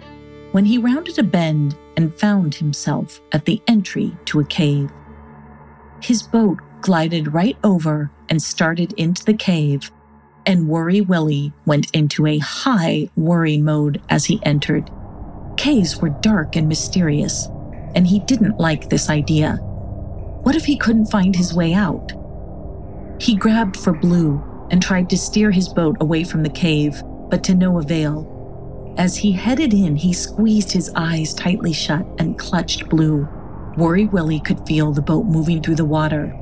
when 0.53 0.65
he 0.65 0.79
rounded 0.79 1.19
a 1.19 1.25
bend 1.25 1.77
and 1.99 2.15
found 2.15 2.55
himself 2.55 3.21
at 3.33 3.45
the 3.45 3.61
entry 3.67 4.17
to 4.25 4.41
a 4.41 4.45
cave. 4.45 4.91
His 6.01 6.23
boat 6.23 6.59
glided 6.81 7.35
right 7.35 7.59
over 7.65 8.11
and 8.31 8.43
started 8.43 8.95
into 8.95 9.27
the 9.27 9.35
cave 9.35 9.91
and 10.51 10.67
Worry 10.67 11.01
Willy 11.01 11.53
went 11.65 11.89
into 11.93 12.27
a 12.27 12.39
high 12.39 13.09
worry 13.15 13.57
mode 13.57 14.03
as 14.09 14.25
he 14.25 14.41
entered. 14.43 14.91
Caves 15.57 15.99
were 15.99 16.09
dark 16.09 16.57
and 16.57 16.67
mysterious, 16.67 17.47
and 17.95 18.05
he 18.05 18.19
didn't 18.19 18.59
like 18.59 18.91
this 18.91 19.09
idea. 19.09 19.53
What 20.43 20.57
if 20.57 20.65
he 20.65 20.77
couldn't 20.77 21.07
find 21.07 21.37
his 21.37 21.55
way 21.55 21.73
out? 21.73 22.11
He 23.21 23.37
grabbed 23.37 23.77
for 23.77 23.93
Blue 23.93 24.43
and 24.73 24.83
tried 24.83 25.09
to 25.11 25.17
steer 25.17 25.53
his 25.53 25.69
boat 25.69 25.97
away 26.01 26.25
from 26.25 26.43
the 26.43 26.51
cave, 26.51 27.01
but 27.29 27.45
to 27.45 27.55
no 27.55 27.79
avail. 27.79 28.27
As 28.99 29.17
he 29.17 29.31
headed 29.31 29.73
in, 29.73 29.95
he 29.95 30.13
squeezed 30.13 30.73
his 30.73 30.91
eyes 30.97 31.33
tightly 31.33 31.73
shut 31.73 32.05
and 32.19 32.37
clutched 32.37 32.89
Blue. 32.89 33.29
Worry 33.77 34.07
Willy 34.07 34.41
could 34.41 34.67
feel 34.67 34.91
the 34.91 35.01
boat 35.01 35.27
moving 35.27 35.63
through 35.63 35.77
the 35.77 35.85
water, 35.85 36.37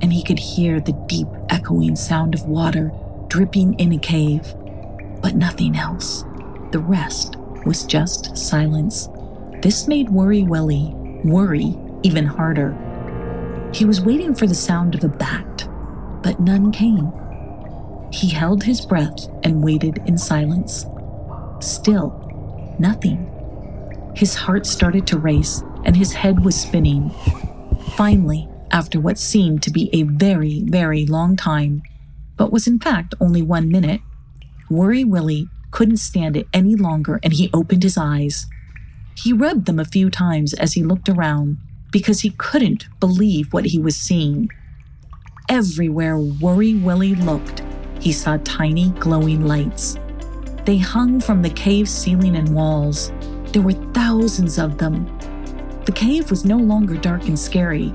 and 0.00 0.14
he 0.14 0.24
could 0.24 0.38
hear 0.38 0.80
the 0.80 0.98
deep, 1.06 1.28
echoing 1.50 1.94
sound 1.94 2.32
of 2.32 2.46
water 2.46 2.90
dripping 3.30 3.78
in 3.78 3.92
a 3.92 3.98
cave, 3.98 4.54
but 5.22 5.36
nothing 5.36 5.76
else. 5.76 6.24
The 6.72 6.80
rest 6.80 7.36
was 7.64 7.84
just 7.84 8.36
silence. 8.36 9.08
This 9.62 9.86
made 9.86 10.10
Worry 10.10 10.42
Willy 10.42 10.92
worry 11.24 11.76
even 12.02 12.26
harder. 12.26 12.76
He 13.72 13.84
was 13.84 14.00
waiting 14.00 14.34
for 14.34 14.46
the 14.46 14.54
sound 14.54 14.94
of 14.94 15.04
a 15.04 15.08
bat, 15.08 15.68
but 16.22 16.40
none 16.40 16.72
came. 16.72 17.12
He 18.12 18.28
held 18.28 18.64
his 18.64 18.84
breath 18.84 19.28
and 19.44 19.62
waited 19.62 19.98
in 20.06 20.18
silence. 20.18 20.86
Still, 21.60 22.74
nothing. 22.78 23.30
His 24.16 24.34
heart 24.34 24.66
started 24.66 25.06
to 25.06 25.18
race 25.18 25.62
and 25.84 25.96
his 25.96 26.12
head 26.12 26.44
was 26.44 26.60
spinning. 26.60 27.10
Finally, 27.92 28.48
after 28.72 28.98
what 29.00 29.18
seemed 29.18 29.62
to 29.62 29.70
be 29.70 29.88
a 29.92 30.02
very, 30.02 30.62
very 30.64 31.06
long 31.06 31.36
time, 31.36 31.82
but 32.40 32.50
was 32.50 32.66
in 32.66 32.78
fact 32.78 33.14
only 33.20 33.42
one 33.42 33.70
minute, 33.70 34.00
Worry 34.70 35.04
Willy 35.04 35.50
couldn't 35.72 35.98
stand 35.98 36.38
it 36.38 36.48
any 36.54 36.74
longer 36.74 37.20
and 37.22 37.34
he 37.34 37.50
opened 37.52 37.82
his 37.82 37.98
eyes. 37.98 38.46
He 39.14 39.30
rubbed 39.30 39.66
them 39.66 39.78
a 39.78 39.84
few 39.84 40.08
times 40.08 40.54
as 40.54 40.72
he 40.72 40.82
looked 40.82 41.10
around 41.10 41.58
because 41.92 42.20
he 42.20 42.30
couldn't 42.30 42.86
believe 42.98 43.52
what 43.52 43.66
he 43.66 43.78
was 43.78 43.94
seeing. 43.94 44.48
Everywhere 45.50 46.18
Worry 46.18 46.76
Willy 46.76 47.14
looked, 47.14 47.62
he 48.00 48.10
saw 48.10 48.38
tiny 48.38 48.88
glowing 48.92 49.44
lights. 49.46 49.98
They 50.64 50.78
hung 50.78 51.20
from 51.20 51.42
the 51.42 51.50
cave 51.50 51.90
ceiling 51.90 52.36
and 52.36 52.54
walls. 52.54 53.12
There 53.52 53.60
were 53.60 53.92
thousands 53.92 54.58
of 54.58 54.78
them. 54.78 55.04
The 55.84 55.92
cave 55.92 56.30
was 56.30 56.46
no 56.46 56.56
longer 56.56 56.96
dark 56.96 57.24
and 57.24 57.38
scary. 57.38 57.92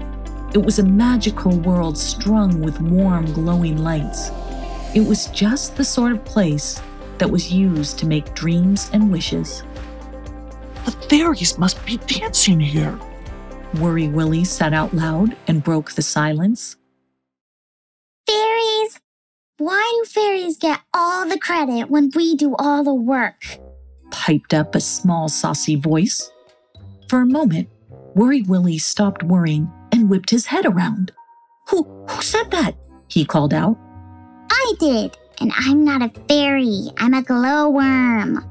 It 0.56 0.64
was 0.64 0.80
a 0.80 0.86
magical 0.86 1.60
world 1.60 1.98
strung 1.98 2.62
with 2.62 2.80
warm, 2.80 3.26
glowing 3.34 3.80
lights. 3.80 4.32
It 4.96 5.06
was 5.06 5.28
just 5.28 5.76
the 5.76 5.84
sort 5.84 6.14
of 6.14 6.24
place 6.24 6.82
that 7.18 7.30
was 7.30 7.52
used 7.52 8.00
to 8.00 8.06
make 8.06 8.34
dreams 8.36 8.90
and 8.94 9.12
wishes. 9.12 9.64
The 10.86 10.92
fairies 11.10 11.58
must 11.58 11.86
be 11.86 11.98
dancing 11.98 12.62
here. 12.62 12.98
Worry 13.82 14.08
Willy 14.08 14.46
said 14.46 14.74
out 14.74 14.94
loud 14.94 15.36
and 15.50 15.62
broke 15.62 15.92
the 15.92 16.02
silence. 16.02 16.78
Fairies? 18.26 19.02
Why 19.58 19.84
do 20.06 20.10
fairies 20.10 20.56
get 20.56 20.80
all 20.94 21.28
the 21.28 21.38
credit 21.38 21.90
when 21.90 22.12
we 22.16 22.34
do 22.34 22.56
all 22.56 22.82
the 22.82 22.94
work? 22.94 23.44
Piped 24.10 24.54
up 24.54 24.74
a 24.74 24.80
small, 24.80 25.28
saucy 25.28 25.76
voice. 25.76 26.32
For 27.10 27.20
a 27.20 27.26
moment, 27.26 27.68
Worry 28.16 28.44
Willy 28.44 28.78
stopped 28.78 29.22
worrying 29.22 29.70
and 29.96 30.10
whipped 30.10 30.30
his 30.30 30.46
head 30.46 30.66
around. 30.66 31.12
Who, 31.70 31.84
who 32.08 32.22
said 32.22 32.52
that? 32.52 32.76
He 33.08 33.26
called 33.26 33.54
out. 33.54 33.78
I 34.52 34.74
did, 34.80 35.18
and 35.40 35.52
I'm 35.56 35.84
not 35.84 36.02
a 36.02 36.12
fairy. 36.28 36.90
I'm 36.98 37.14
a 37.14 37.24
glowworm. 37.24 38.44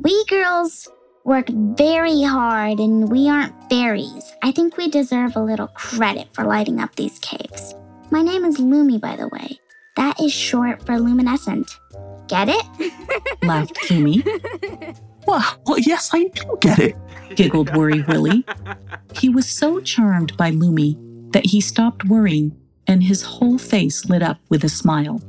We 0.00 0.24
girls 0.26 0.88
work 1.24 1.48
very 1.48 2.22
hard 2.22 2.78
and 2.78 3.10
we 3.10 3.28
aren't 3.28 3.68
fairies. 3.68 4.32
I 4.42 4.52
think 4.52 4.76
we 4.76 4.88
deserve 4.88 5.36
a 5.36 5.42
little 5.42 5.66
credit 5.68 6.28
for 6.32 6.44
lighting 6.44 6.80
up 6.80 6.94
these 6.96 7.18
caves. 7.18 7.74
My 8.10 8.22
name 8.22 8.44
is 8.44 8.58
Lumi, 8.58 9.00
by 9.00 9.16
the 9.16 9.28
way. 9.28 9.58
That 9.96 10.20
is 10.20 10.32
short 10.32 10.86
for 10.86 10.98
luminescent. 10.98 11.70
Get 12.28 12.48
it? 12.48 12.92
Laughed 13.42 13.76
Lumi. 13.88 14.96
Well, 15.28 15.44
well, 15.66 15.78
yes, 15.78 16.08
I 16.14 16.24
do 16.24 16.56
get 16.62 16.78
it. 16.78 16.96
Giggled 17.36 17.76
Worry 17.76 18.02
Willy. 18.02 18.44
He 19.14 19.28
was 19.28 19.48
so 19.48 19.80
charmed 19.80 20.36
by 20.36 20.52
Lumi 20.52 20.96
that 21.32 21.46
he 21.46 21.60
stopped 21.60 22.04
worrying 22.04 22.56
and 22.86 23.02
his 23.02 23.22
whole 23.22 23.58
face 23.58 24.04
lit 24.04 24.22
up 24.22 24.38
with 24.48 24.64
a 24.64 24.68
smile. 24.68 25.20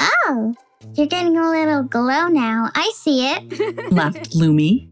Oh, 0.00 0.54
you're 0.94 1.06
getting 1.06 1.36
a 1.36 1.50
little 1.50 1.82
glow 1.82 2.28
now. 2.28 2.70
I 2.74 2.90
see 2.94 3.26
it. 3.26 3.92
Laughed 3.92 4.30
Lumi. 4.30 4.88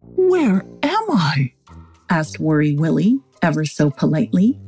Where 0.00 0.64
am 0.82 1.04
I? 1.10 1.52
Asked 2.10 2.40
Worry 2.40 2.74
Willy 2.74 3.20
ever 3.42 3.64
so 3.64 3.90
politely. 3.90 4.58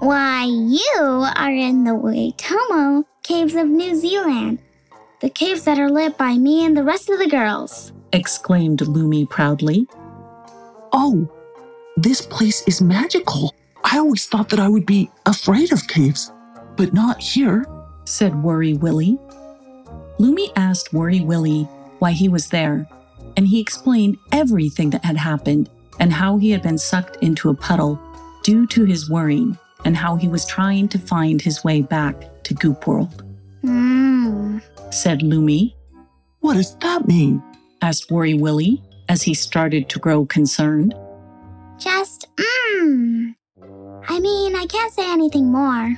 Why, 0.00 0.44
you 0.46 1.26
are 1.36 1.52
in 1.52 1.84
the 1.84 1.92
Waitomo 1.92 3.04
Caves 3.22 3.54
of 3.54 3.68
New 3.68 3.94
Zealand. 3.94 4.58
The 5.20 5.30
caves 5.30 5.64
that 5.64 5.80
are 5.80 5.90
lit 5.90 6.16
by 6.16 6.38
me 6.38 6.64
and 6.64 6.76
the 6.76 6.84
rest 6.84 7.10
of 7.10 7.18
the 7.18 7.28
girls. 7.28 7.92
Exclaimed 8.12 8.78
Lumi 8.78 9.28
proudly. 9.28 9.88
Oh, 10.92 11.28
this 11.96 12.22
place 12.22 12.62
is 12.68 12.80
magical. 12.80 13.52
I 13.82 13.98
always 13.98 14.26
thought 14.26 14.48
that 14.50 14.60
I 14.60 14.68
would 14.68 14.86
be 14.86 15.10
afraid 15.26 15.72
of 15.72 15.88
caves, 15.88 16.30
but 16.76 16.94
not 16.94 17.20
here, 17.20 17.66
said 18.04 18.44
Worry 18.44 18.74
Willy. 18.74 19.18
Lumi 20.20 20.52
asked 20.54 20.92
Worry 20.92 21.20
Willy 21.20 21.64
why 21.98 22.12
he 22.12 22.28
was 22.28 22.48
there, 22.48 22.88
and 23.36 23.46
he 23.46 23.60
explained 23.60 24.18
everything 24.30 24.90
that 24.90 25.04
had 25.04 25.16
happened 25.16 25.68
and 25.98 26.12
how 26.12 26.38
he 26.38 26.50
had 26.50 26.62
been 26.62 26.78
sucked 26.78 27.16
into 27.16 27.50
a 27.50 27.54
puddle 27.54 27.98
due 28.44 28.68
to 28.68 28.84
his 28.84 29.10
worrying 29.10 29.58
and 29.84 29.96
how 29.96 30.14
he 30.14 30.28
was 30.28 30.46
trying 30.46 30.88
to 30.88 30.98
find 30.98 31.42
his 31.42 31.64
way 31.64 31.82
back 31.82 32.44
to 32.44 32.54
Goop 32.54 32.86
World. 32.86 33.24
Hmm, 33.62 34.27
Said 34.90 35.20
Lumi, 35.20 35.74
What 36.40 36.54
does 36.54 36.74
that 36.76 37.06
mean? 37.06 37.42
asked 37.82 38.10
Worry 38.10 38.34
Willy 38.34 38.82
as 39.08 39.22
he 39.22 39.34
started 39.34 39.88
to 39.88 39.98
grow 39.98 40.26
concerned. 40.26 40.94
just 41.78 42.26
mmm. 42.36 43.34
I 44.08 44.20
mean, 44.20 44.56
I 44.56 44.66
can't 44.66 44.92
say 44.92 45.10
anything 45.12 45.50
more. 45.52 45.94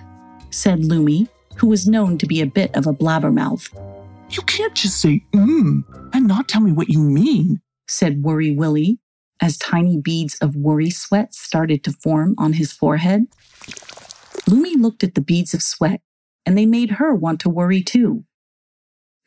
Said 0.51 0.81
Lumi, 0.81 1.29
who 1.57 1.69
was 1.69 1.87
known 1.87 2.19
to 2.19 2.27
be 2.27 2.41
a 2.41 2.47
bit 2.47 2.75
of 2.77 2.87
a 2.87 2.93
blabbermouth. 2.93 3.69
You 4.31 4.43
can't 4.43 4.75
just 4.75 5.01
say 5.01 5.25
mmm 5.33 5.85
and 6.13 6.27
not 6.27 6.49
tell 6.49 6.61
me 6.61 6.73
what 6.73 6.89
you 6.89 6.99
mean, 6.99 7.61
said 7.89 8.23
Worry 8.23 8.51
Willie 8.55 8.99
as 9.41 9.57
tiny 9.57 9.99
beads 9.99 10.37
of 10.41 10.55
worry 10.55 10.91
sweat 10.91 11.35
started 11.35 11.83
to 11.85 11.93
form 11.93 12.35
on 12.37 12.53
his 12.55 12.73
forehead. 12.73 13.27
Lumi 14.49 14.75
looked 14.77 15.03
at 15.03 15.15
the 15.15 15.21
beads 15.21 15.55
of 15.55 15.63
sweat, 15.63 16.01
and 16.45 16.59
they 16.59 16.67
made 16.67 16.91
her 16.93 17.15
want 17.15 17.41
to 17.41 17.49
worry 17.49 17.83
too. 17.83 18.25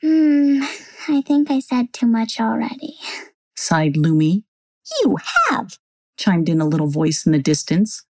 Hmm, 0.03 0.61
I 1.07 1.21
think 1.21 1.49
I 1.49 1.59
said 1.59 1.93
too 1.93 2.07
much 2.07 2.37
already, 2.37 2.97
sighed 3.55 3.93
Lumi. 3.93 4.43
You 5.01 5.15
have, 5.47 5.77
chimed 6.17 6.49
in 6.49 6.59
a 6.59 6.65
little 6.65 6.87
voice 6.87 7.25
in 7.25 7.31
the 7.31 7.39
distance. 7.39 8.03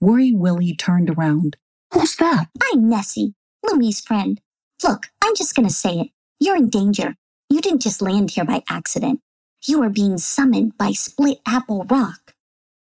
Worry 0.00 0.30
Willie 0.30 0.76
turned 0.76 1.10
around. 1.10 1.56
Who's 1.92 2.14
that? 2.16 2.46
I'm 2.62 2.88
Nessie, 2.88 3.34
Lumi's 3.66 4.00
friend. 4.00 4.40
Look, 4.84 5.06
I'm 5.24 5.34
just 5.34 5.56
going 5.56 5.66
to 5.66 5.74
say 5.74 5.98
it. 5.98 6.08
You're 6.38 6.56
in 6.56 6.68
danger. 6.68 7.16
You 7.50 7.60
didn't 7.60 7.82
just 7.82 8.00
land 8.00 8.30
here 8.30 8.44
by 8.44 8.62
accident. 8.68 9.20
You 9.66 9.82
are 9.82 9.90
being 9.90 10.18
summoned 10.18 10.78
by 10.78 10.92
Split 10.92 11.38
Apple 11.46 11.84
Rock. 11.90 12.34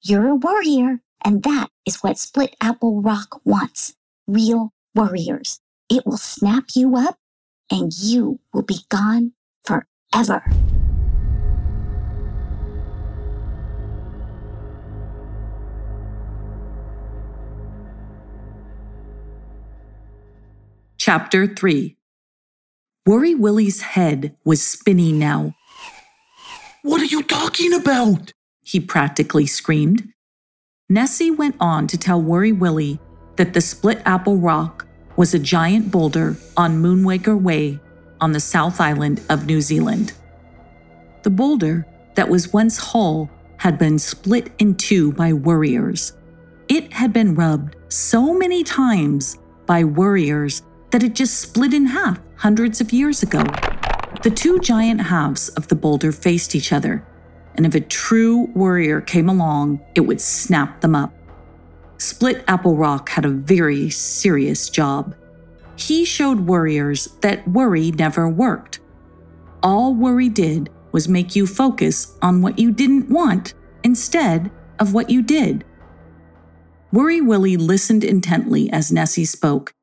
You're 0.02 0.28
a 0.28 0.34
warrior, 0.36 1.00
and 1.24 1.42
that 1.42 1.70
is 1.84 2.02
what 2.02 2.16
Split 2.18 2.54
Apple 2.60 3.02
Rock 3.02 3.40
wants. 3.44 3.94
Real 4.28 4.72
warriors. 4.94 5.58
It 5.90 6.06
will 6.06 6.16
snap 6.18 6.66
you 6.76 6.96
up, 6.96 7.18
and 7.70 7.92
you 7.92 8.40
will 8.52 8.62
be 8.62 8.80
gone 8.88 9.32
forever. 9.64 10.42
Chapter 20.99 21.46
3 21.46 21.96
Worry 23.06 23.35
Willie's 23.37 23.82
head 23.82 24.37
was 24.44 24.61
spinning 24.61 25.18
now. 25.20 25.54
What 26.82 27.00
are 27.00 27.04
you 27.06 27.23
talking 27.23 27.73
about? 27.73 28.32
He 28.62 28.80
practically 28.80 29.46
screamed. 29.46 30.12
Nessie 30.88 31.30
went 31.30 31.54
on 31.61 31.87
to 31.87 31.96
tell 31.96 32.20
Worry 32.20 32.50
Willie 32.50 32.99
that 33.37 33.54
the 33.54 33.61
Split 33.61 34.02
Apple 34.04 34.38
Rock 34.38 34.86
was 35.16 35.32
a 35.32 35.38
giant 35.38 35.90
boulder 35.90 36.37
on 36.56 36.82
Moonraker 36.82 37.40
Way 37.40 37.80
on 38.20 38.32
the 38.32 38.40
South 38.40 38.80
Island 38.80 39.23
of 39.28 39.46
New 39.46 39.61
Zealand. 39.61 40.12
The 41.23 41.30
boulder 41.30 41.87
that 42.14 42.28
was 42.28 42.52
once 42.52 42.78
whole 42.78 43.30
had 43.56 43.78
been 43.78 43.99
split 43.99 44.52
in 44.58 44.75
two 44.75 45.12
by 45.12 45.32
warriors. 45.32 46.12
It 46.68 46.92
had 46.92 47.12
been 47.12 47.35
rubbed 47.35 47.76
so 47.88 48.35
many 48.35 48.62
times 48.62 49.38
by 49.66 49.85
warriors 49.85 50.62
that 50.90 51.02
it 51.02 51.14
just 51.14 51.40
split 51.40 51.73
in 51.73 51.87
half 51.87 52.20
hundreds 52.37 52.80
of 52.80 52.92
years 52.92 53.23
ago. 53.23 53.44
The 54.23 54.32
two 54.35 54.58
giant 54.61 55.00
halves 55.00 55.49
of 55.50 55.68
the 55.68 55.75
boulder 55.75 56.12
faced 56.12 56.54
each 56.54 56.73
other, 56.73 57.04
and 57.54 57.64
if 57.64 57.75
a 57.75 57.80
true 57.80 58.50
warrior 58.54 59.00
came 59.00 59.28
along, 59.28 59.80
it 59.94 60.00
would 60.00 60.20
snap 60.20 60.80
them 60.80 60.94
up. 60.94 61.15
Split 61.98 62.44
Apple 62.48 62.76
Rock 62.76 63.08
had 63.08 63.24
a 63.24 63.30
very 63.30 63.90
serious 63.90 64.68
job. 64.68 65.14
He 65.76 66.04
showed 66.04 66.40
warriors 66.40 67.06
that 67.20 67.46
worry 67.48 67.90
never 67.90 68.28
worked. 68.28 68.80
All 69.62 69.94
worry 69.94 70.28
did 70.28 70.70
was 70.92 71.08
make 71.08 71.36
you 71.36 71.46
focus 71.46 72.16
on 72.22 72.42
what 72.42 72.58
you 72.58 72.72
didn't 72.72 73.10
want 73.10 73.54
instead 73.82 74.50
of 74.78 74.94
what 74.94 75.10
you 75.10 75.22
did. 75.22 75.64
Worry 76.92 77.20
Willie 77.20 77.56
listened 77.56 78.04
intently 78.04 78.70
as 78.70 78.92
Nessie 78.92 79.24
spoke 79.24 79.74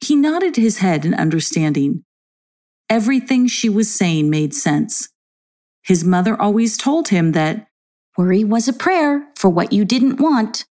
he 0.00 0.14
nodded 0.14 0.56
his 0.56 0.78
head 0.78 1.04
in 1.04 1.14
understanding. 1.14 2.04
Everything 2.88 3.46
she 3.46 3.68
was 3.68 3.92
saying 3.92 4.30
made 4.30 4.54
sense. 4.54 5.08
His 5.82 6.04
mother 6.04 6.40
always 6.40 6.76
told 6.76 7.08
him 7.08 7.32
that 7.32 7.66
worry 8.16 8.44
was 8.44 8.68
a 8.68 8.72
prayer 8.72 9.28
for 9.36 9.48
what 9.48 9.72
you 9.72 9.84
didn't 9.84 10.20
want. 10.20 10.64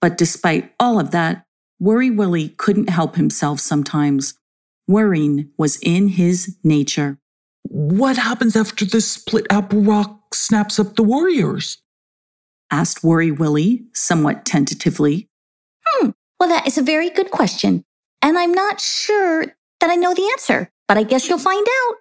But 0.00 0.16
despite 0.16 0.72
all 0.78 1.00
of 1.00 1.10
that, 1.10 1.44
Worry 1.80 2.10
Willie 2.10 2.50
couldn't 2.50 2.90
help 2.90 3.16
himself 3.16 3.60
sometimes. 3.60 4.34
Worrying 4.86 5.50
was 5.56 5.78
in 5.82 6.08
his 6.08 6.56
nature. 6.64 7.18
What 7.62 8.16
happens 8.16 8.56
after 8.56 8.84
the 8.84 9.00
split 9.00 9.46
apple 9.50 9.82
rock 9.82 10.34
snaps 10.34 10.78
up 10.78 10.96
the 10.96 11.02
warriors? 11.02 11.78
asked 12.70 13.04
Worry 13.04 13.30
Willie 13.30 13.84
somewhat 13.94 14.44
tentatively. 14.44 15.28
Hmm, 15.86 16.10
well, 16.38 16.48
that 16.48 16.66
is 16.66 16.78
a 16.78 16.82
very 16.82 17.10
good 17.10 17.30
question. 17.30 17.84
And 18.22 18.38
I'm 18.38 18.52
not 18.52 18.80
sure 18.80 19.46
that 19.80 19.90
I 19.90 19.94
know 19.94 20.14
the 20.14 20.28
answer, 20.32 20.70
but 20.86 20.98
I 20.98 21.02
guess 21.02 21.28
you'll 21.28 21.38
find 21.38 21.66
out, 21.66 21.96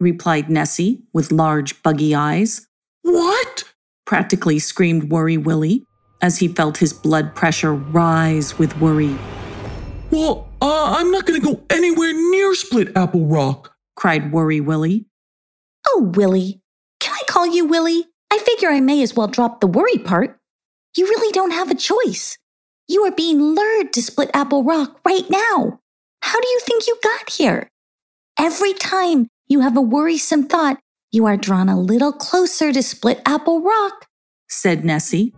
replied 0.00 0.48
Nessie 0.48 1.02
with 1.12 1.32
large, 1.32 1.82
buggy 1.82 2.14
eyes. 2.14 2.66
What? 3.02 3.64
practically 4.06 4.58
screamed 4.58 5.10
Worry 5.10 5.36
Willie 5.36 5.84
as 6.20 6.38
he 6.38 6.48
felt 6.48 6.78
his 6.78 6.92
blood 6.92 7.34
pressure 7.34 7.74
rise 7.74 8.58
with 8.58 8.78
worry. 8.80 9.16
Well, 10.10 10.48
uh, 10.60 10.96
I'm 10.96 11.10
not 11.10 11.26
going 11.26 11.40
to 11.40 11.54
go 11.54 11.62
anywhere 11.70 12.12
near 12.12 12.54
Split 12.54 12.96
Apple 12.96 13.26
Rock, 13.26 13.74
cried 13.96 14.32
Worry 14.32 14.60
Willie. 14.60 15.06
Oh, 15.86 16.10
Willie. 16.14 16.60
Can 17.00 17.14
I 17.14 17.22
call 17.28 17.46
you 17.46 17.66
Willie? 17.66 18.06
I 18.32 18.38
figure 18.38 18.70
I 18.70 18.80
may 18.80 19.02
as 19.02 19.14
well 19.14 19.28
drop 19.28 19.60
the 19.60 19.66
worry 19.66 19.98
part. 19.98 20.38
You 20.96 21.06
really 21.06 21.32
don't 21.32 21.52
have 21.52 21.70
a 21.70 21.74
choice. 21.74 22.38
You 22.88 23.02
are 23.04 23.12
being 23.12 23.40
lured 23.40 23.92
to 23.92 24.02
Split 24.02 24.30
Apple 24.34 24.64
Rock 24.64 24.98
right 25.04 25.28
now. 25.28 25.80
How 26.22 26.40
do 26.40 26.48
you 26.48 26.60
think 26.60 26.86
you 26.86 26.98
got 27.02 27.30
here? 27.30 27.68
Every 28.38 28.72
time 28.72 29.28
you 29.46 29.60
have 29.60 29.76
a 29.76 29.82
worrisome 29.82 30.46
thought, 30.46 30.78
you 31.12 31.26
are 31.26 31.36
drawn 31.36 31.68
a 31.68 31.78
little 31.78 32.12
closer 32.12 32.72
to 32.72 32.82
Split 32.82 33.20
Apple 33.24 33.62
Rock, 33.62 34.06
said 34.48 34.84
Nessie. 34.84 35.34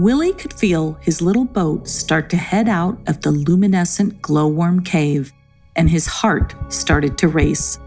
Willie 0.00 0.32
could 0.32 0.54
feel 0.54 0.94
his 1.02 1.20
little 1.20 1.44
boat 1.44 1.86
start 1.86 2.30
to 2.30 2.36
head 2.38 2.70
out 2.70 2.98
of 3.06 3.20
the 3.20 3.30
luminescent 3.30 4.22
glowworm 4.22 4.82
cave, 4.82 5.30
and 5.76 5.90
his 5.90 6.06
heart 6.06 6.54
started 6.72 7.18
to 7.18 7.28
race. 7.28 7.78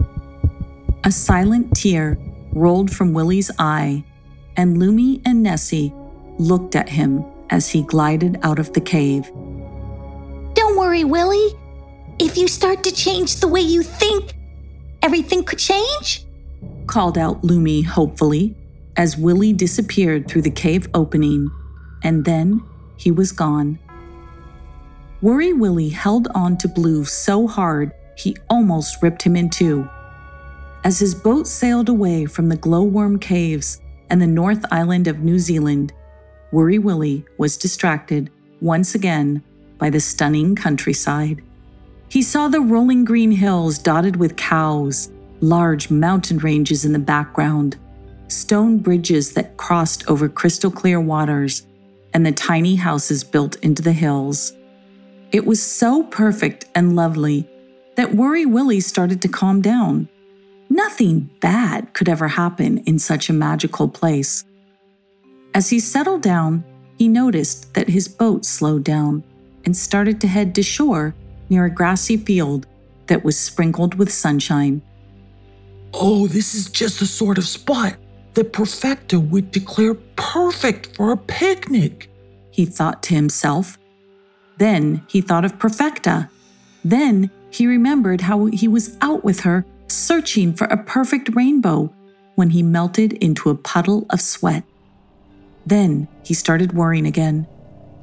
A 1.05 1.11
silent 1.11 1.75
tear 1.75 2.19
rolled 2.51 2.95
from 2.95 3.13
Willie's 3.13 3.49
eye, 3.57 4.03
and 4.57 4.77
Lumi 4.77 5.23
and 5.25 5.41
Nessie 5.41 5.91
looked 6.37 6.75
at 6.75 6.87
him 6.87 7.25
as 7.49 7.67
he 7.71 7.81
glided 7.81 8.37
out 8.43 8.59
of 8.59 8.71
the 8.73 8.81
cave. 8.81 9.25
Don't 10.53 10.77
worry, 10.77 11.03
Willie. 11.03 11.57
If 12.19 12.37
you 12.37 12.47
start 12.47 12.83
to 12.83 12.91
change 12.91 13.37
the 13.37 13.47
way 13.47 13.61
you 13.61 13.81
think, 13.81 14.35
everything 15.01 15.43
could 15.43 15.57
change, 15.57 16.27
called 16.85 17.17
out 17.17 17.41
Lumi 17.41 17.83
hopefully 17.83 18.55
as 18.97 19.17
Willie 19.17 19.53
disappeared 19.53 20.27
through 20.27 20.43
the 20.43 20.51
cave 20.51 20.87
opening, 20.93 21.49
and 22.03 22.25
then 22.25 22.61
he 22.97 23.11
was 23.11 23.31
gone. 23.31 23.79
Worry 25.21 25.53
Willie 25.53 25.89
held 25.89 26.27
on 26.35 26.57
to 26.57 26.67
Blue 26.67 27.05
so 27.05 27.47
hard 27.47 27.93
he 28.17 28.37
almost 28.49 29.01
ripped 29.01 29.23
him 29.23 29.35
in 29.35 29.49
two. 29.49 29.87
As 30.83 30.99
his 30.99 31.15
boat 31.15 31.47
sailed 31.47 31.89
away 31.89 32.25
from 32.25 32.49
the 32.49 32.57
glowworm 32.57 33.17
caves 33.17 33.81
and 34.09 34.21
the 34.21 34.27
North 34.27 34.65
Island 34.71 35.07
of 35.07 35.19
New 35.19 35.39
Zealand, 35.39 35.93
Worry 36.51 36.77
Willie 36.77 37.25
was 37.37 37.57
distracted 37.57 38.29
once 38.61 38.93
again 38.93 39.41
by 39.77 39.89
the 39.89 39.99
stunning 39.99 40.55
countryside. 40.55 41.41
He 42.09 42.21
saw 42.21 42.47
the 42.47 42.61
rolling 42.61 43.05
green 43.05 43.31
hills 43.31 43.79
dotted 43.79 44.17
with 44.17 44.35
cows, 44.35 45.09
large 45.41 45.89
mountain 45.89 46.37
ranges 46.37 46.85
in 46.85 46.93
the 46.93 46.99
background, 46.99 47.77
stone 48.27 48.77
bridges 48.77 49.33
that 49.33 49.57
crossed 49.57 50.07
over 50.09 50.29
crystal 50.29 50.69
clear 50.69 51.01
waters, 51.01 51.65
and 52.13 52.25
the 52.25 52.31
tiny 52.31 52.75
houses 52.75 53.23
built 53.23 53.55
into 53.57 53.81
the 53.81 53.93
hills. 53.93 54.53
It 55.31 55.45
was 55.45 55.61
so 55.61 56.03
perfect 56.03 56.65
and 56.75 56.95
lovely 56.95 57.47
that 57.95 58.15
Worry 58.15 58.45
Willie 58.45 58.79
started 58.79 59.21
to 59.21 59.27
calm 59.27 59.61
down. 59.61 60.07
Nothing 60.69 61.29
bad 61.39 61.93
could 61.93 62.09
ever 62.09 62.27
happen 62.27 62.79
in 62.79 62.99
such 62.99 63.29
a 63.29 63.33
magical 63.33 63.87
place. 63.87 64.43
As 65.53 65.69
he 65.69 65.79
settled 65.79 66.21
down, 66.21 66.63
he 66.97 67.07
noticed 67.07 67.73
that 67.73 67.89
his 67.89 68.07
boat 68.07 68.45
slowed 68.45 68.83
down 68.83 69.23
and 69.65 69.75
started 69.75 70.19
to 70.21 70.27
head 70.27 70.55
to 70.55 70.63
shore 70.63 71.15
near 71.49 71.65
a 71.65 71.69
grassy 71.69 72.17
field 72.17 72.65
that 73.07 73.23
was 73.23 73.37
sprinkled 73.37 73.95
with 73.95 74.11
sunshine. 74.11 74.81
Oh, 75.93 76.27
this 76.27 76.55
is 76.55 76.69
just 76.69 76.99
the 76.99 77.05
sort 77.05 77.37
of 77.37 77.47
spot 77.47 77.95
that 78.33 78.53
Perfecta 78.53 79.19
would 79.19 79.51
declare 79.51 79.93
perfect 80.15 80.95
for 80.95 81.11
a 81.11 81.17
picnic, 81.17 82.09
he 82.51 82.65
thought 82.65 83.03
to 83.03 83.15
himself. 83.15 83.77
Then 84.57 85.03
he 85.07 85.21
thought 85.21 85.45
of 85.45 85.59
Perfecta. 85.59 86.29
Then 86.83 87.29
he 87.49 87.67
remembered 87.67 88.21
how 88.21 88.45
he 88.45 88.67
was 88.67 88.97
out 89.01 89.23
with 89.23 89.41
her 89.41 89.65
searching 89.87 90.53
for 90.53 90.65
a 90.65 90.77
perfect 90.77 91.35
rainbow 91.35 91.93
when 92.35 92.49
he 92.49 92.63
melted 92.63 93.13
into 93.13 93.49
a 93.49 93.55
puddle 93.55 94.05
of 94.09 94.19
sweat. 94.21 94.63
Then 95.65 96.07
he 96.23 96.33
started 96.33 96.73
worrying 96.73 97.05
again, 97.05 97.47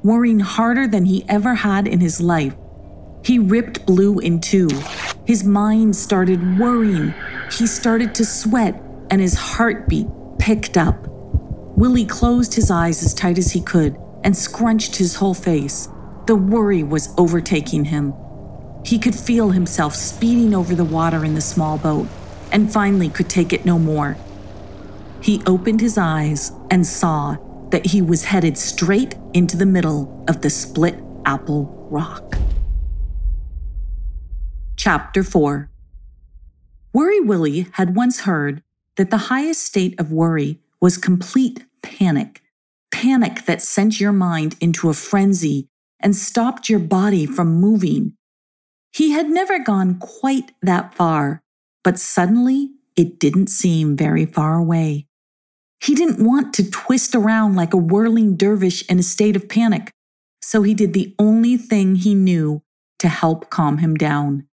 worrying 0.03 0.39
harder 0.39 0.87
than 0.87 1.05
he 1.05 1.25
ever 1.27 1.53
had 1.53 1.87
in 1.87 1.99
his 1.99 2.21
life. 2.21 2.55
He 3.23 3.37
ripped 3.37 3.85
Blue 3.85 4.19
in 4.19 4.39
two, 4.39 4.69
His 5.25 5.43
mind 5.43 5.95
started 5.95 6.57
worrying. 6.57 7.13
He 7.51 7.67
started 7.67 8.15
to 8.15 8.25
sweat, 8.25 8.81
and 9.11 9.21
his 9.21 9.35
heartbeat 9.35 10.07
picked 10.41 10.75
up. 10.75 11.07
Willie 11.77 12.05
closed 12.05 12.55
his 12.55 12.71
eyes 12.71 13.03
as 13.03 13.13
tight 13.13 13.37
as 13.37 13.51
he 13.51 13.61
could 13.61 13.95
and 14.23 14.35
scrunched 14.35 14.95
his 14.95 15.15
whole 15.15 15.35
face. 15.35 15.87
The 16.25 16.35
worry 16.35 16.81
was 16.81 17.13
overtaking 17.17 17.85
him. 17.85 18.13
He 18.83 18.97
could 18.97 19.13
feel 19.13 19.51
himself 19.51 19.93
speeding 19.93 20.55
over 20.55 20.73
the 20.73 20.83
water 20.83 21.23
in 21.23 21.35
the 21.35 21.41
small 21.41 21.77
boat 21.77 22.07
and 22.51 22.73
finally 22.73 23.07
could 23.07 23.29
take 23.29 23.53
it 23.53 23.65
no 23.65 23.77
more. 23.77 24.17
He 25.21 25.43
opened 25.45 25.79
his 25.79 25.99
eyes 25.99 26.51
and 26.71 26.85
saw 26.85 27.37
that 27.69 27.85
he 27.85 28.01
was 28.01 28.23
headed 28.23 28.57
straight 28.57 29.15
into 29.33 29.55
the 29.55 29.65
middle 29.67 30.25
of 30.27 30.41
the 30.41 30.49
split 30.49 30.95
apple 31.23 31.65
rock. 31.91 32.35
Chapter 34.75 35.21
4 35.21 35.69
Worry 36.93 37.19
Willie 37.19 37.67
had 37.73 37.95
once 37.95 38.21
heard 38.21 38.63
that 38.97 39.09
the 39.09 39.17
highest 39.17 39.63
state 39.63 39.99
of 39.99 40.11
worry 40.11 40.59
was 40.79 40.97
complete 40.97 41.65
panic, 41.83 42.41
panic 42.91 43.45
that 43.45 43.61
sent 43.61 43.99
your 43.99 44.11
mind 44.11 44.55
into 44.59 44.89
a 44.89 44.93
frenzy 44.93 45.67
and 45.99 46.15
stopped 46.15 46.69
your 46.69 46.79
body 46.79 47.25
from 47.25 47.61
moving. 47.61 48.13
He 48.93 49.11
had 49.11 49.29
never 49.29 49.59
gone 49.59 49.99
quite 49.99 50.51
that 50.61 50.93
far, 50.95 51.41
but 51.83 51.99
suddenly 51.99 52.71
it 52.95 53.19
didn't 53.19 53.47
seem 53.47 53.95
very 53.95 54.25
far 54.25 54.55
away. 54.55 55.07
He 55.81 55.95
didn't 55.95 56.23
want 56.23 56.53
to 56.55 56.69
twist 56.69 57.15
around 57.15 57.55
like 57.55 57.73
a 57.73 57.77
whirling 57.77 58.35
dervish 58.35 58.87
in 58.89 58.99
a 58.99 59.03
state 59.03 59.35
of 59.35 59.49
panic, 59.49 59.91
so 60.41 60.61
he 60.61 60.73
did 60.73 60.93
the 60.93 61.15
only 61.17 61.57
thing 61.57 61.95
he 61.95 62.13
knew 62.13 62.61
to 62.99 63.07
help 63.07 63.49
calm 63.49 63.79
him 63.79 63.95
down. 63.95 64.47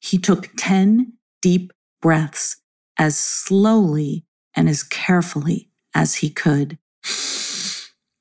He 0.00 0.16
took 0.16 0.48
10 0.56 1.14
deep 1.42 1.72
breaths 2.00 2.59
as 3.00 3.18
slowly 3.18 4.26
and 4.54 4.68
as 4.68 4.82
carefully 4.82 5.70
as 5.94 6.16
he 6.16 6.28
could. 6.28 6.78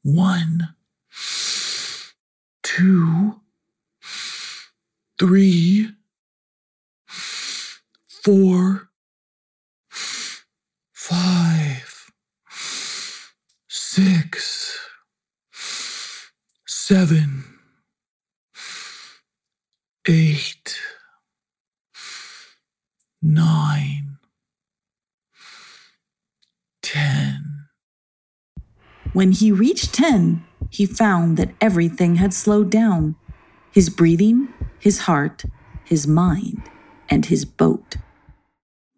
One, 0.04 0.74
two, 2.64 3.42
three, 5.20 5.92
four, 8.08 8.90
five, 10.94 12.12
six, 13.68 14.80
seven, 16.66 17.44
eight, 20.08 20.80
nine, 23.22 24.09
When 29.14 29.32
he 29.32 29.52
reached 29.52 29.94
10, 29.94 30.44
he 30.70 30.86
found 30.86 31.38
that 31.38 31.54
everything 31.60 32.16
had 32.16 32.34
slowed 32.34 32.70
down 32.70 33.16
his 33.72 33.90
breathing, 33.90 34.50
his 34.80 35.00
heart, 35.00 35.44
his 35.84 36.08
mind, 36.08 36.62
and 37.10 37.26
his 37.26 37.46
boat. 37.46 37.98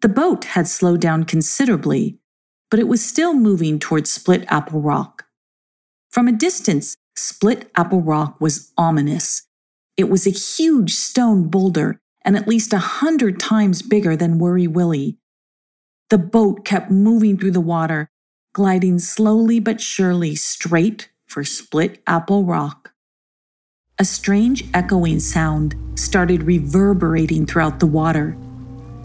The 0.00 0.08
boat 0.08 0.44
had 0.44 0.68
slowed 0.68 1.00
down 1.00 1.24
considerably, 1.24 2.18
but 2.70 2.80
it 2.80 2.88
was 2.88 3.04
still 3.04 3.34
moving 3.34 3.78
towards 3.78 4.10
Split 4.10 4.44
Apple 4.48 4.80
Rock. 4.80 5.26
From 6.10 6.28
a 6.28 6.32
distance, 6.32 6.96
Split 7.16 7.70
Apple 7.74 8.02
Rock 8.02 8.40
was 8.40 8.72
ominous. 8.76 9.42
It 9.96 10.10
was 10.10 10.26
a 10.26 10.30
huge 10.30 10.92
stone 10.92 11.48
boulder 11.48 12.00
and 12.24 12.36
at 12.36 12.48
least 12.48 12.72
a 12.72 12.78
hundred 12.78 13.40
times 13.40 13.82
bigger 13.82 14.16
than 14.16 14.38
Worry 14.38 14.66
Willie. 14.66 15.18
The 16.10 16.18
boat 16.18 16.64
kept 16.64 16.90
moving 16.90 17.38
through 17.38 17.52
the 17.52 17.60
water, 17.60 18.10
gliding 18.54 18.98
slowly 18.98 19.58
but 19.58 19.80
surely 19.80 20.34
straight 20.34 21.08
for 21.26 21.42
Split 21.42 22.02
Apple 22.06 22.44
Rock. 22.44 22.92
A 23.98 24.04
strange 24.04 24.64
echoing 24.74 25.20
sound 25.20 25.74
started 25.94 26.42
reverberating 26.42 27.46
throughout 27.46 27.80
the 27.80 27.86
water. 27.86 28.36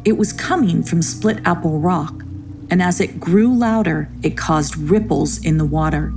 It 0.04 0.18
was 0.18 0.34
coming 0.34 0.84
from 0.84 1.02
Split 1.02 1.40
Apple 1.46 1.80
Rock, 1.80 2.24
and 2.70 2.82
as 2.82 3.00
it 3.00 3.22
grew 3.22 3.54
louder, 3.54 4.10
it 4.22 4.36
caused 4.36 4.76
ripples 4.76 5.38
in 5.46 5.58
the 5.58 5.66
water. 5.66 6.12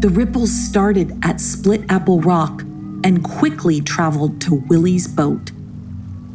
The 0.00 0.10
ripples 0.10 0.50
started 0.50 1.16
at 1.22 1.40
Split 1.40 1.82
Apple 1.88 2.20
Rock 2.20 2.62
and 3.04 3.22
quickly 3.22 3.80
traveled 3.80 4.40
to 4.40 4.56
Willie's 4.56 5.06
boat. 5.06 5.52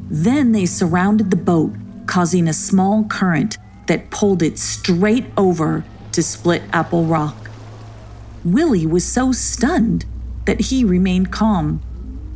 Then 0.10 0.54
they 0.54 0.66
surrounded 0.66 1.30
the 1.30 1.36
boat, 1.36 1.74
causing 2.06 2.48
a 2.48 2.54
small 2.54 3.04
current 3.04 3.58
that 3.90 4.12
pulled 4.12 4.44
it 4.44 4.60
straight 4.60 5.26
over 5.36 5.84
to 6.12 6.22
Split 6.22 6.62
Apple 6.72 7.06
Rock. 7.06 7.50
Willie 8.46 8.86
was 8.86 9.04
so 9.04 9.32
stunned 9.32 10.06
that 10.46 10.62
he 10.62 10.84
remained 10.84 11.32
calm. 11.32 11.82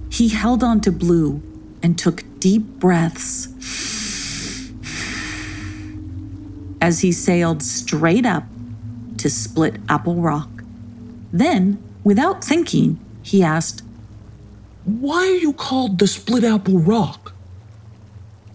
He 0.09 0.29
held 0.29 0.63
on 0.63 0.81
to 0.81 0.91
Blue 0.91 1.43
and 1.83 1.97
took 1.97 2.23
deep 2.39 2.63
breaths 2.79 3.47
as 6.81 7.01
he 7.01 7.11
sailed 7.11 7.61
straight 7.61 8.25
up 8.25 8.45
to 9.17 9.29
Split 9.29 9.75
Apple 9.87 10.15
Rock. 10.15 10.49
Then, 11.31 11.77
without 12.03 12.43
thinking, 12.43 12.99
he 13.21 13.43
asked, 13.43 13.83
Why 14.85 15.19
are 15.19 15.37
you 15.37 15.53
called 15.53 15.99
the 15.99 16.07
Split 16.07 16.43
Apple 16.43 16.79
Rock? 16.79 17.33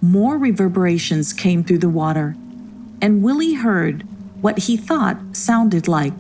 More 0.03 0.37
reverberations 0.37 1.33
came 1.33 1.63
through 1.63 1.79
the 1.79 1.89
water, 1.89 2.37
and 3.01 3.23
Willie 3.23 3.55
heard 3.55 4.03
what 4.41 4.59
he 4.59 4.77
thought 4.77 5.19
sounded 5.33 5.89
like, 5.89 6.13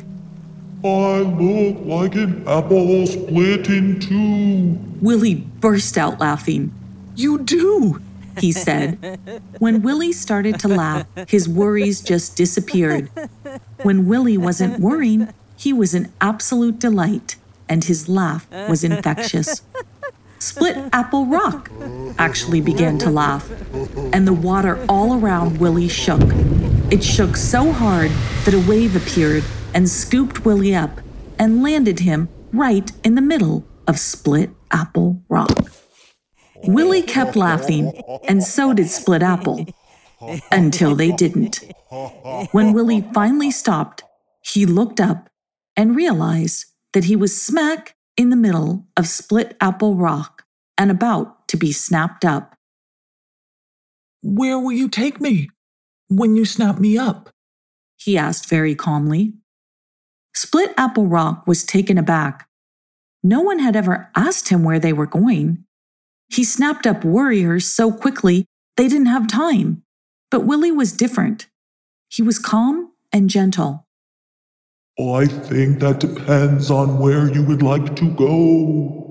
I 0.84 1.20
look 1.20 1.78
like 1.84 2.14
an 2.14 2.46
apple 2.46 3.06
split 3.06 3.68
in 3.68 3.98
two. 3.98 4.78
Willie 5.00 5.34
burst 5.34 5.98
out 5.98 6.20
laughing. 6.20 6.72
You 7.16 7.38
do. 7.38 8.00
He 8.38 8.52
said. 8.52 9.18
When 9.58 9.82
Willie 9.82 10.12
started 10.12 10.60
to 10.60 10.68
laugh, 10.68 11.04
his 11.26 11.48
worries 11.48 12.00
just 12.00 12.36
disappeared. 12.36 13.10
When 13.82 14.06
Willie 14.06 14.38
wasn't 14.38 14.78
worrying, 14.78 15.32
he 15.56 15.72
was 15.72 15.94
an 15.94 16.12
absolute 16.20 16.78
delight, 16.78 17.34
and 17.68 17.82
his 17.82 18.08
laugh 18.08 18.46
was 18.68 18.84
infectious. 18.84 19.62
Split 20.38 20.76
Apple 20.92 21.26
Rock 21.26 21.68
actually 22.16 22.60
began 22.60 22.98
to 22.98 23.10
laugh, 23.10 23.50
and 24.12 24.28
the 24.28 24.32
water 24.32 24.84
all 24.88 25.18
around 25.18 25.58
Willie 25.58 25.88
shook. 25.88 26.22
It 26.90 27.04
shook 27.04 27.36
so 27.36 27.70
hard 27.70 28.10
that 28.46 28.54
a 28.54 28.66
wave 28.66 28.96
appeared 28.96 29.44
and 29.74 29.86
scooped 29.86 30.46
Willie 30.46 30.74
up 30.74 31.02
and 31.38 31.62
landed 31.62 32.00
him 32.00 32.30
right 32.50 32.90
in 33.04 33.14
the 33.14 33.20
middle 33.20 33.66
of 33.86 33.98
Split 33.98 34.48
Apple 34.70 35.22
Rock. 35.28 35.70
Willie 36.64 37.02
kept 37.02 37.36
laughing, 37.36 37.92
and 38.26 38.42
so 38.42 38.72
did 38.72 38.88
Split 38.88 39.22
Apple, 39.22 39.66
until 40.50 40.94
they 40.94 41.12
didn't. 41.12 41.62
When 42.52 42.72
Willie 42.72 43.06
finally 43.12 43.50
stopped, 43.50 44.02
he 44.40 44.64
looked 44.64 44.98
up 44.98 45.28
and 45.76 45.94
realized 45.94 46.64
that 46.94 47.04
he 47.04 47.16
was 47.16 47.38
smack 47.40 47.96
in 48.16 48.30
the 48.30 48.36
middle 48.36 48.86
of 48.96 49.06
Split 49.06 49.58
Apple 49.60 49.94
Rock 49.94 50.44
and 50.78 50.90
about 50.90 51.48
to 51.48 51.58
be 51.58 51.70
snapped 51.70 52.24
up. 52.24 52.56
Where 54.22 54.58
will 54.58 54.72
you 54.72 54.88
take 54.88 55.20
me 55.20 55.50
when 56.08 56.36
you 56.36 56.44
snap 56.44 56.78
me 56.78 56.98
up? 56.98 57.30
He 57.96 58.16
asked 58.18 58.48
very 58.48 58.74
calmly. 58.74 59.34
Split 60.34 60.72
Apple 60.76 61.06
Rock 61.06 61.46
was 61.46 61.64
taken 61.64 61.98
aback. 61.98 62.48
No 63.22 63.40
one 63.40 63.58
had 63.58 63.76
ever 63.76 64.10
asked 64.14 64.48
him 64.48 64.64
where 64.64 64.78
they 64.78 64.92
were 64.92 65.06
going. 65.06 65.64
He 66.30 66.44
snapped 66.44 66.86
up 66.86 67.04
warriors 67.04 67.66
so 67.66 67.92
quickly 67.92 68.44
they 68.76 68.88
didn't 68.88 69.06
have 69.06 69.26
time. 69.26 69.82
But 70.30 70.44
Willie 70.44 70.72
was 70.72 70.92
different. 70.92 71.46
He 72.08 72.22
was 72.22 72.38
calm 72.38 72.92
and 73.12 73.28
gentle. 73.28 73.86
Oh, 74.98 75.14
I 75.14 75.26
think 75.26 75.80
that 75.80 76.00
depends 76.00 76.70
on 76.70 76.98
where 76.98 77.32
you 77.32 77.42
would 77.44 77.62
like 77.62 77.96
to 77.96 78.10
go. 78.12 79.04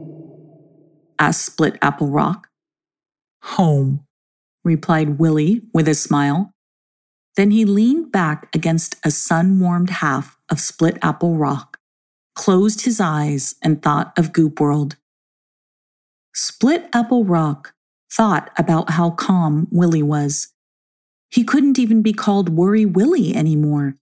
asked 1.20 1.46
Split 1.46 1.78
Apple 1.82 2.08
Rock. 2.08 2.48
Home, 3.44 4.06
replied 4.64 5.20
Willie 5.20 5.62
with 5.74 5.88
a 5.88 5.96
smile. 5.96 6.52
Then 7.38 7.52
he 7.52 7.66
leaned 7.66 8.12
back 8.12 8.54
against 8.54 8.96
a 9.06 9.12
sun 9.12 9.60
warmed 9.60 9.92
half 9.92 10.38
of 10.50 10.60
Split 10.60 10.98
Apple 11.04 11.36
Rock, 11.36 11.78
closed 12.36 12.82
his 12.82 13.00
eyes, 13.00 13.56
and 13.62 13.82
thought 13.82 14.12
of 14.18 14.34
Goop 14.34 14.60
World. 14.60 14.98
Split 16.34 16.90
Apple 16.94 17.26
Rock 17.26 17.74
thought 18.12 18.50
about 18.58 18.90
how 18.92 19.12
calm 19.12 19.68
Willie 19.72 20.02
was. 20.02 20.48
He 21.30 21.44
couldn't 21.44 21.78
even 21.78 22.02
be 22.02 22.14
called 22.14 22.50
Worry 22.50 22.86
Willie 22.86 23.36
anymore. 23.36 23.98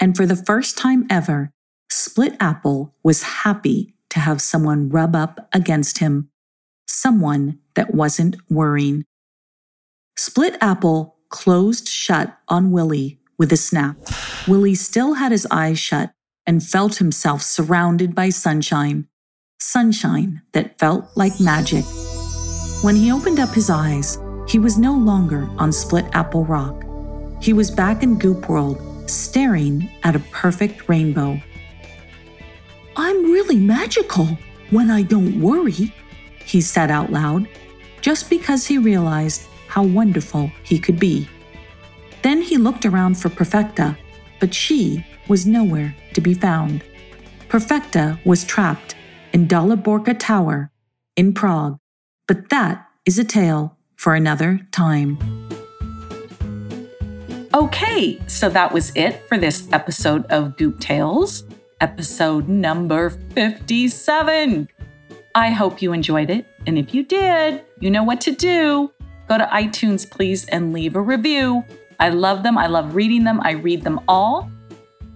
And 0.00 0.16
for 0.16 0.26
the 0.26 0.36
first 0.36 0.76
time 0.76 1.06
ever, 1.08 1.52
Split 1.90 2.36
Apple 2.40 2.92
was 3.04 3.22
happy 3.22 3.94
to 4.10 4.18
have 4.18 4.40
someone 4.40 4.88
rub 4.88 5.14
up 5.14 5.48
against 5.52 5.98
him, 5.98 6.28
someone 6.88 7.60
that 7.76 7.94
wasn't 7.94 8.36
worrying. 8.50 9.04
Split 10.16 10.56
Apple 10.60 11.11
closed 11.32 11.88
shut 11.88 12.38
on 12.46 12.70
Willie 12.70 13.18
with 13.38 13.52
a 13.52 13.56
snap. 13.56 13.96
Willie 14.46 14.76
still 14.76 15.14
had 15.14 15.32
his 15.32 15.48
eyes 15.50 15.80
shut 15.80 16.12
and 16.46 16.62
felt 16.62 16.96
himself 16.96 17.42
surrounded 17.42 18.14
by 18.14 18.28
sunshine. 18.28 19.08
Sunshine 19.58 20.42
that 20.52 20.78
felt 20.78 21.04
like 21.16 21.40
magic. 21.40 21.84
When 22.82 22.94
he 22.94 23.10
opened 23.10 23.40
up 23.40 23.48
his 23.50 23.70
eyes, 23.70 24.18
he 24.46 24.58
was 24.58 24.78
no 24.78 24.92
longer 24.94 25.48
on 25.58 25.72
Split 25.72 26.04
Apple 26.12 26.44
Rock. 26.44 26.84
He 27.40 27.52
was 27.52 27.70
back 27.70 28.02
in 28.02 28.18
Goop 28.18 28.48
World, 28.48 28.78
staring 29.10 29.90
at 30.04 30.14
a 30.14 30.26
perfect 30.30 30.88
rainbow. 30.88 31.40
I'm 32.96 33.32
really 33.32 33.56
magical 33.56 34.26
when 34.70 34.90
I 34.90 35.02
don't 35.02 35.40
worry, 35.40 35.92
he 36.44 36.60
said 36.60 36.90
out 36.90 37.10
loud, 37.10 37.48
just 38.00 38.28
because 38.28 38.66
he 38.66 38.78
realized 38.78 39.48
how 39.72 39.82
wonderful 39.82 40.52
he 40.64 40.78
could 40.78 41.00
be. 41.00 41.26
Then 42.20 42.42
he 42.42 42.58
looked 42.58 42.84
around 42.84 43.14
for 43.14 43.30
Perfecta, 43.30 43.96
but 44.38 44.52
she 44.52 45.02
was 45.28 45.46
nowhere 45.46 45.96
to 46.12 46.20
be 46.20 46.34
found. 46.34 46.84
Perfecta 47.48 48.20
was 48.26 48.44
trapped 48.44 48.96
in 49.32 49.48
Daliborka 49.48 50.14
Tower 50.18 50.70
in 51.16 51.32
Prague, 51.32 51.78
but 52.28 52.50
that 52.50 52.86
is 53.06 53.18
a 53.18 53.24
tale 53.24 53.78
for 53.96 54.14
another 54.14 54.60
time. 54.72 55.16
Okay, 57.54 58.20
so 58.26 58.50
that 58.50 58.74
was 58.74 58.92
it 58.94 59.26
for 59.26 59.38
this 59.38 59.68
episode 59.72 60.26
of 60.26 60.58
Goop 60.58 60.80
Tales, 60.80 61.44
episode 61.80 62.46
number 62.46 63.08
57. 63.08 64.68
I 65.34 65.50
hope 65.50 65.80
you 65.80 65.94
enjoyed 65.94 66.28
it, 66.28 66.44
and 66.66 66.76
if 66.76 66.92
you 66.92 67.04
did, 67.04 67.64
you 67.80 67.90
know 67.90 68.04
what 68.04 68.20
to 68.22 68.32
do. 68.32 68.92
Go 69.32 69.38
to 69.38 69.46
iTunes, 69.46 70.10
please, 70.10 70.44
and 70.50 70.74
leave 70.74 70.94
a 70.94 71.00
review. 71.00 71.64
I 71.98 72.10
love 72.10 72.42
them. 72.42 72.58
I 72.58 72.66
love 72.66 72.94
reading 72.94 73.24
them. 73.24 73.40
I 73.42 73.52
read 73.52 73.80
them 73.80 73.98
all 74.06 74.50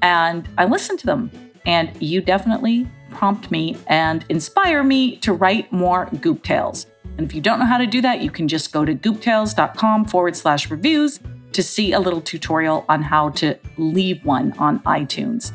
and 0.00 0.48
I 0.56 0.64
listen 0.64 0.96
to 0.96 1.04
them. 1.04 1.30
And 1.66 1.90
you 2.00 2.22
definitely 2.22 2.88
prompt 3.10 3.50
me 3.50 3.76
and 3.88 4.24
inspire 4.30 4.82
me 4.82 5.18
to 5.18 5.34
write 5.34 5.70
more 5.70 6.08
Goop 6.22 6.42
Tales. 6.42 6.86
And 7.18 7.26
if 7.26 7.34
you 7.34 7.42
don't 7.42 7.58
know 7.58 7.66
how 7.66 7.76
to 7.76 7.86
do 7.86 8.00
that, 8.00 8.22
you 8.22 8.30
can 8.30 8.48
just 8.48 8.72
go 8.72 8.86
to 8.86 8.94
gooptales.com 8.94 10.06
forward 10.06 10.34
slash 10.34 10.70
reviews 10.70 11.20
to 11.52 11.62
see 11.62 11.92
a 11.92 12.00
little 12.00 12.22
tutorial 12.22 12.86
on 12.88 13.02
how 13.02 13.28
to 13.40 13.58
leave 13.76 14.24
one 14.24 14.54
on 14.56 14.80
iTunes. 14.84 15.52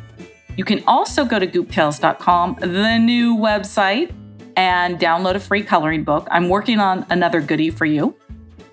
You 0.55 0.65
can 0.65 0.83
also 0.85 1.25
go 1.25 1.39
to 1.39 1.47
gooptales.com, 1.47 2.57
the 2.59 2.99
new 2.99 3.35
website, 3.35 4.13
and 4.55 4.99
download 4.99 5.33
a 5.33 5.39
free 5.39 5.63
coloring 5.63 6.03
book. 6.03 6.27
I'm 6.29 6.47
working 6.47 6.79
on 6.79 7.07
another 7.09 7.41
goodie 7.41 7.71
for 7.71 7.85
you 7.85 8.15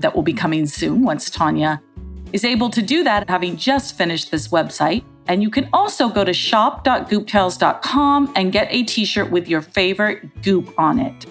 that 0.01 0.15
will 0.15 0.23
be 0.23 0.33
coming 0.33 0.67
soon 0.67 1.03
once 1.03 1.31
Tanya 1.31 1.81
is 2.33 2.45
able 2.45 2.71
to 2.71 2.83
do 2.83 3.03
that, 3.05 3.29
having 3.29 3.57
just 3.57 3.97
finished 3.97 4.31
this 4.31 4.49
website. 4.49 5.05
And 5.27 5.43
you 5.43 5.51
can 5.51 5.69
also 5.73 6.09
go 6.09 6.25
to 6.25 6.33
shop.gooptales.com 6.33 8.33
and 8.35 8.53
get 8.53 8.69
a 8.71 8.83
t 8.85 9.05
shirt 9.05 9.31
with 9.31 9.49
your 9.49 9.61
favorite 9.61 10.43
goop 10.43 10.73
on 10.79 10.99
it. 10.99 11.27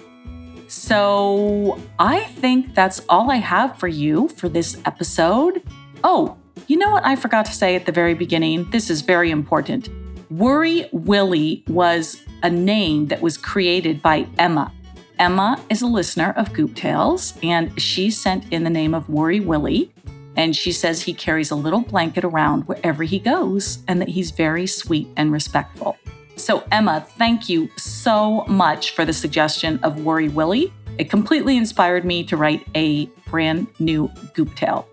So 0.68 1.80
I 1.98 2.24
think 2.24 2.74
that's 2.74 3.00
all 3.08 3.30
I 3.30 3.36
have 3.36 3.78
for 3.78 3.88
you 3.88 4.28
for 4.28 4.48
this 4.48 4.76
episode. 4.84 5.62
Oh, 6.04 6.36
you 6.66 6.76
know 6.76 6.90
what 6.90 7.04
I 7.04 7.16
forgot 7.16 7.46
to 7.46 7.52
say 7.52 7.74
at 7.74 7.86
the 7.86 7.92
very 7.92 8.14
beginning? 8.14 8.70
This 8.70 8.90
is 8.90 9.00
very 9.00 9.30
important. 9.30 9.88
Worry 10.30 10.88
Willie 10.92 11.64
was 11.68 12.22
a 12.42 12.50
name 12.50 13.06
that 13.06 13.22
was 13.22 13.38
created 13.38 14.02
by 14.02 14.26
Emma. 14.38 14.70
Emma 15.18 15.60
is 15.68 15.82
a 15.82 15.86
listener 15.86 16.32
of 16.36 16.52
Goop 16.52 16.76
Tales, 16.76 17.34
and 17.42 17.80
she 17.80 18.10
sent 18.10 18.52
in 18.52 18.62
the 18.62 18.70
name 18.70 18.94
of 18.94 19.08
Worry 19.08 19.40
Willie. 19.40 19.92
And 20.36 20.54
she 20.54 20.70
says 20.70 21.02
he 21.02 21.12
carries 21.12 21.50
a 21.50 21.56
little 21.56 21.80
blanket 21.80 22.22
around 22.22 22.68
wherever 22.68 23.02
he 23.02 23.18
goes 23.18 23.82
and 23.88 24.00
that 24.00 24.08
he's 24.08 24.30
very 24.30 24.68
sweet 24.68 25.08
and 25.16 25.32
respectful. 25.32 25.96
So, 26.36 26.62
Emma, 26.70 27.04
thank 27.16 27.48
you 27.48 27.68
so 27.76 28.44
much 28.44 28.92
for 28.92 29.04
the 29.04 29.12
suggestion 29.12 29.80
of 29.82 30.04
Worry 30.04 30.28
Willie. 30.28 30.72
It 30.96 31.10
completely 31.10 31.56
inspired 31.56 32.04
me 32.04 32.22
to 32.24 32.36
write 32.36 32.64
a 32.76 33.06
brand 33.26 33.66
new 33.80 34.08
Goop 34.34 34.54
Tale. 34.54 34.88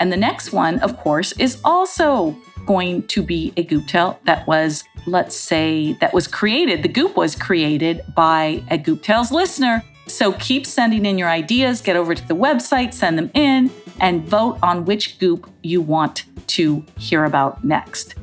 And 0.00 0.10
the 0.10 0.16
next 0.16 0.52
one, 0.52 0.78
of 0.78 0.96
course, 0.96 1.32
is 1.32 1.60
also 1.64 2.34
going 2.68 3.02
to 3.04 3.22
be 3.22 3.50
a 3.56 3.62
Goop 3.62 3.86
Tale 3.86 4.20
that 4.24 4.46
was, 4.46 4.84
let's 5.06 5.34
say, 5.34 5.94
that 6.02 6.12
was 6.12 6.26
created. 6.28 6.82
The 6.82 6.88
Goop 6.88 7.16
was 7.16 7.34
created 7.34 8.04
by 8.14 8.62
a 8.70 8.76
Goop 8.76 9.02
Tales 9.02 9.32
listener. 9.32 9.82
So 10.06 10.32
keep 10.34 10.66
sending 10.66 11.06
in 11.06 11.16
your 11.16 11.30
ideas, 11.30 11.80
get 11.80 11.96
over 11.96 12.14
to 12.14 12.28
the 12.28 12.36
website, 12.36 12.92
send 12.92 13.16
them 13.16 13.30
in, 13.32 13.70
and 14.00 14.22
vote 14.28 14.58
on 14.62 14.84
which 14.84 15.18
Goop 15.18 15.50
you 15.62 15.80
want 15.80 16.24
to 16.48 16.84
hear 16.98 17.24
about 17.24 17.64
next. 17.64 18.16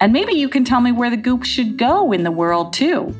And 0.00 0.14
maybe 0.14 0.32
you 0.32 0.48
can 0.48 0.64
tell 0.64 0.80
me 0.80 0.92
where 0.92 1.10
the 1.10 1.18
Goop 1.18 1.44
should 1.44 1.76
go 1.76 2.10
in 2.12 2.22
the 2.22 2.30
world 2.30 2.72
too. 2.72 3.14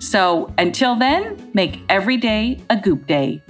So 0.00 0.52
until 0.58 0.96
then, 0.96 1.50
make 1.54 1.80
every 1.88 2.18
day 2.18 2.60
a 2.68 2.76
Goop 2.76 3.06
Day. 3.06 3.42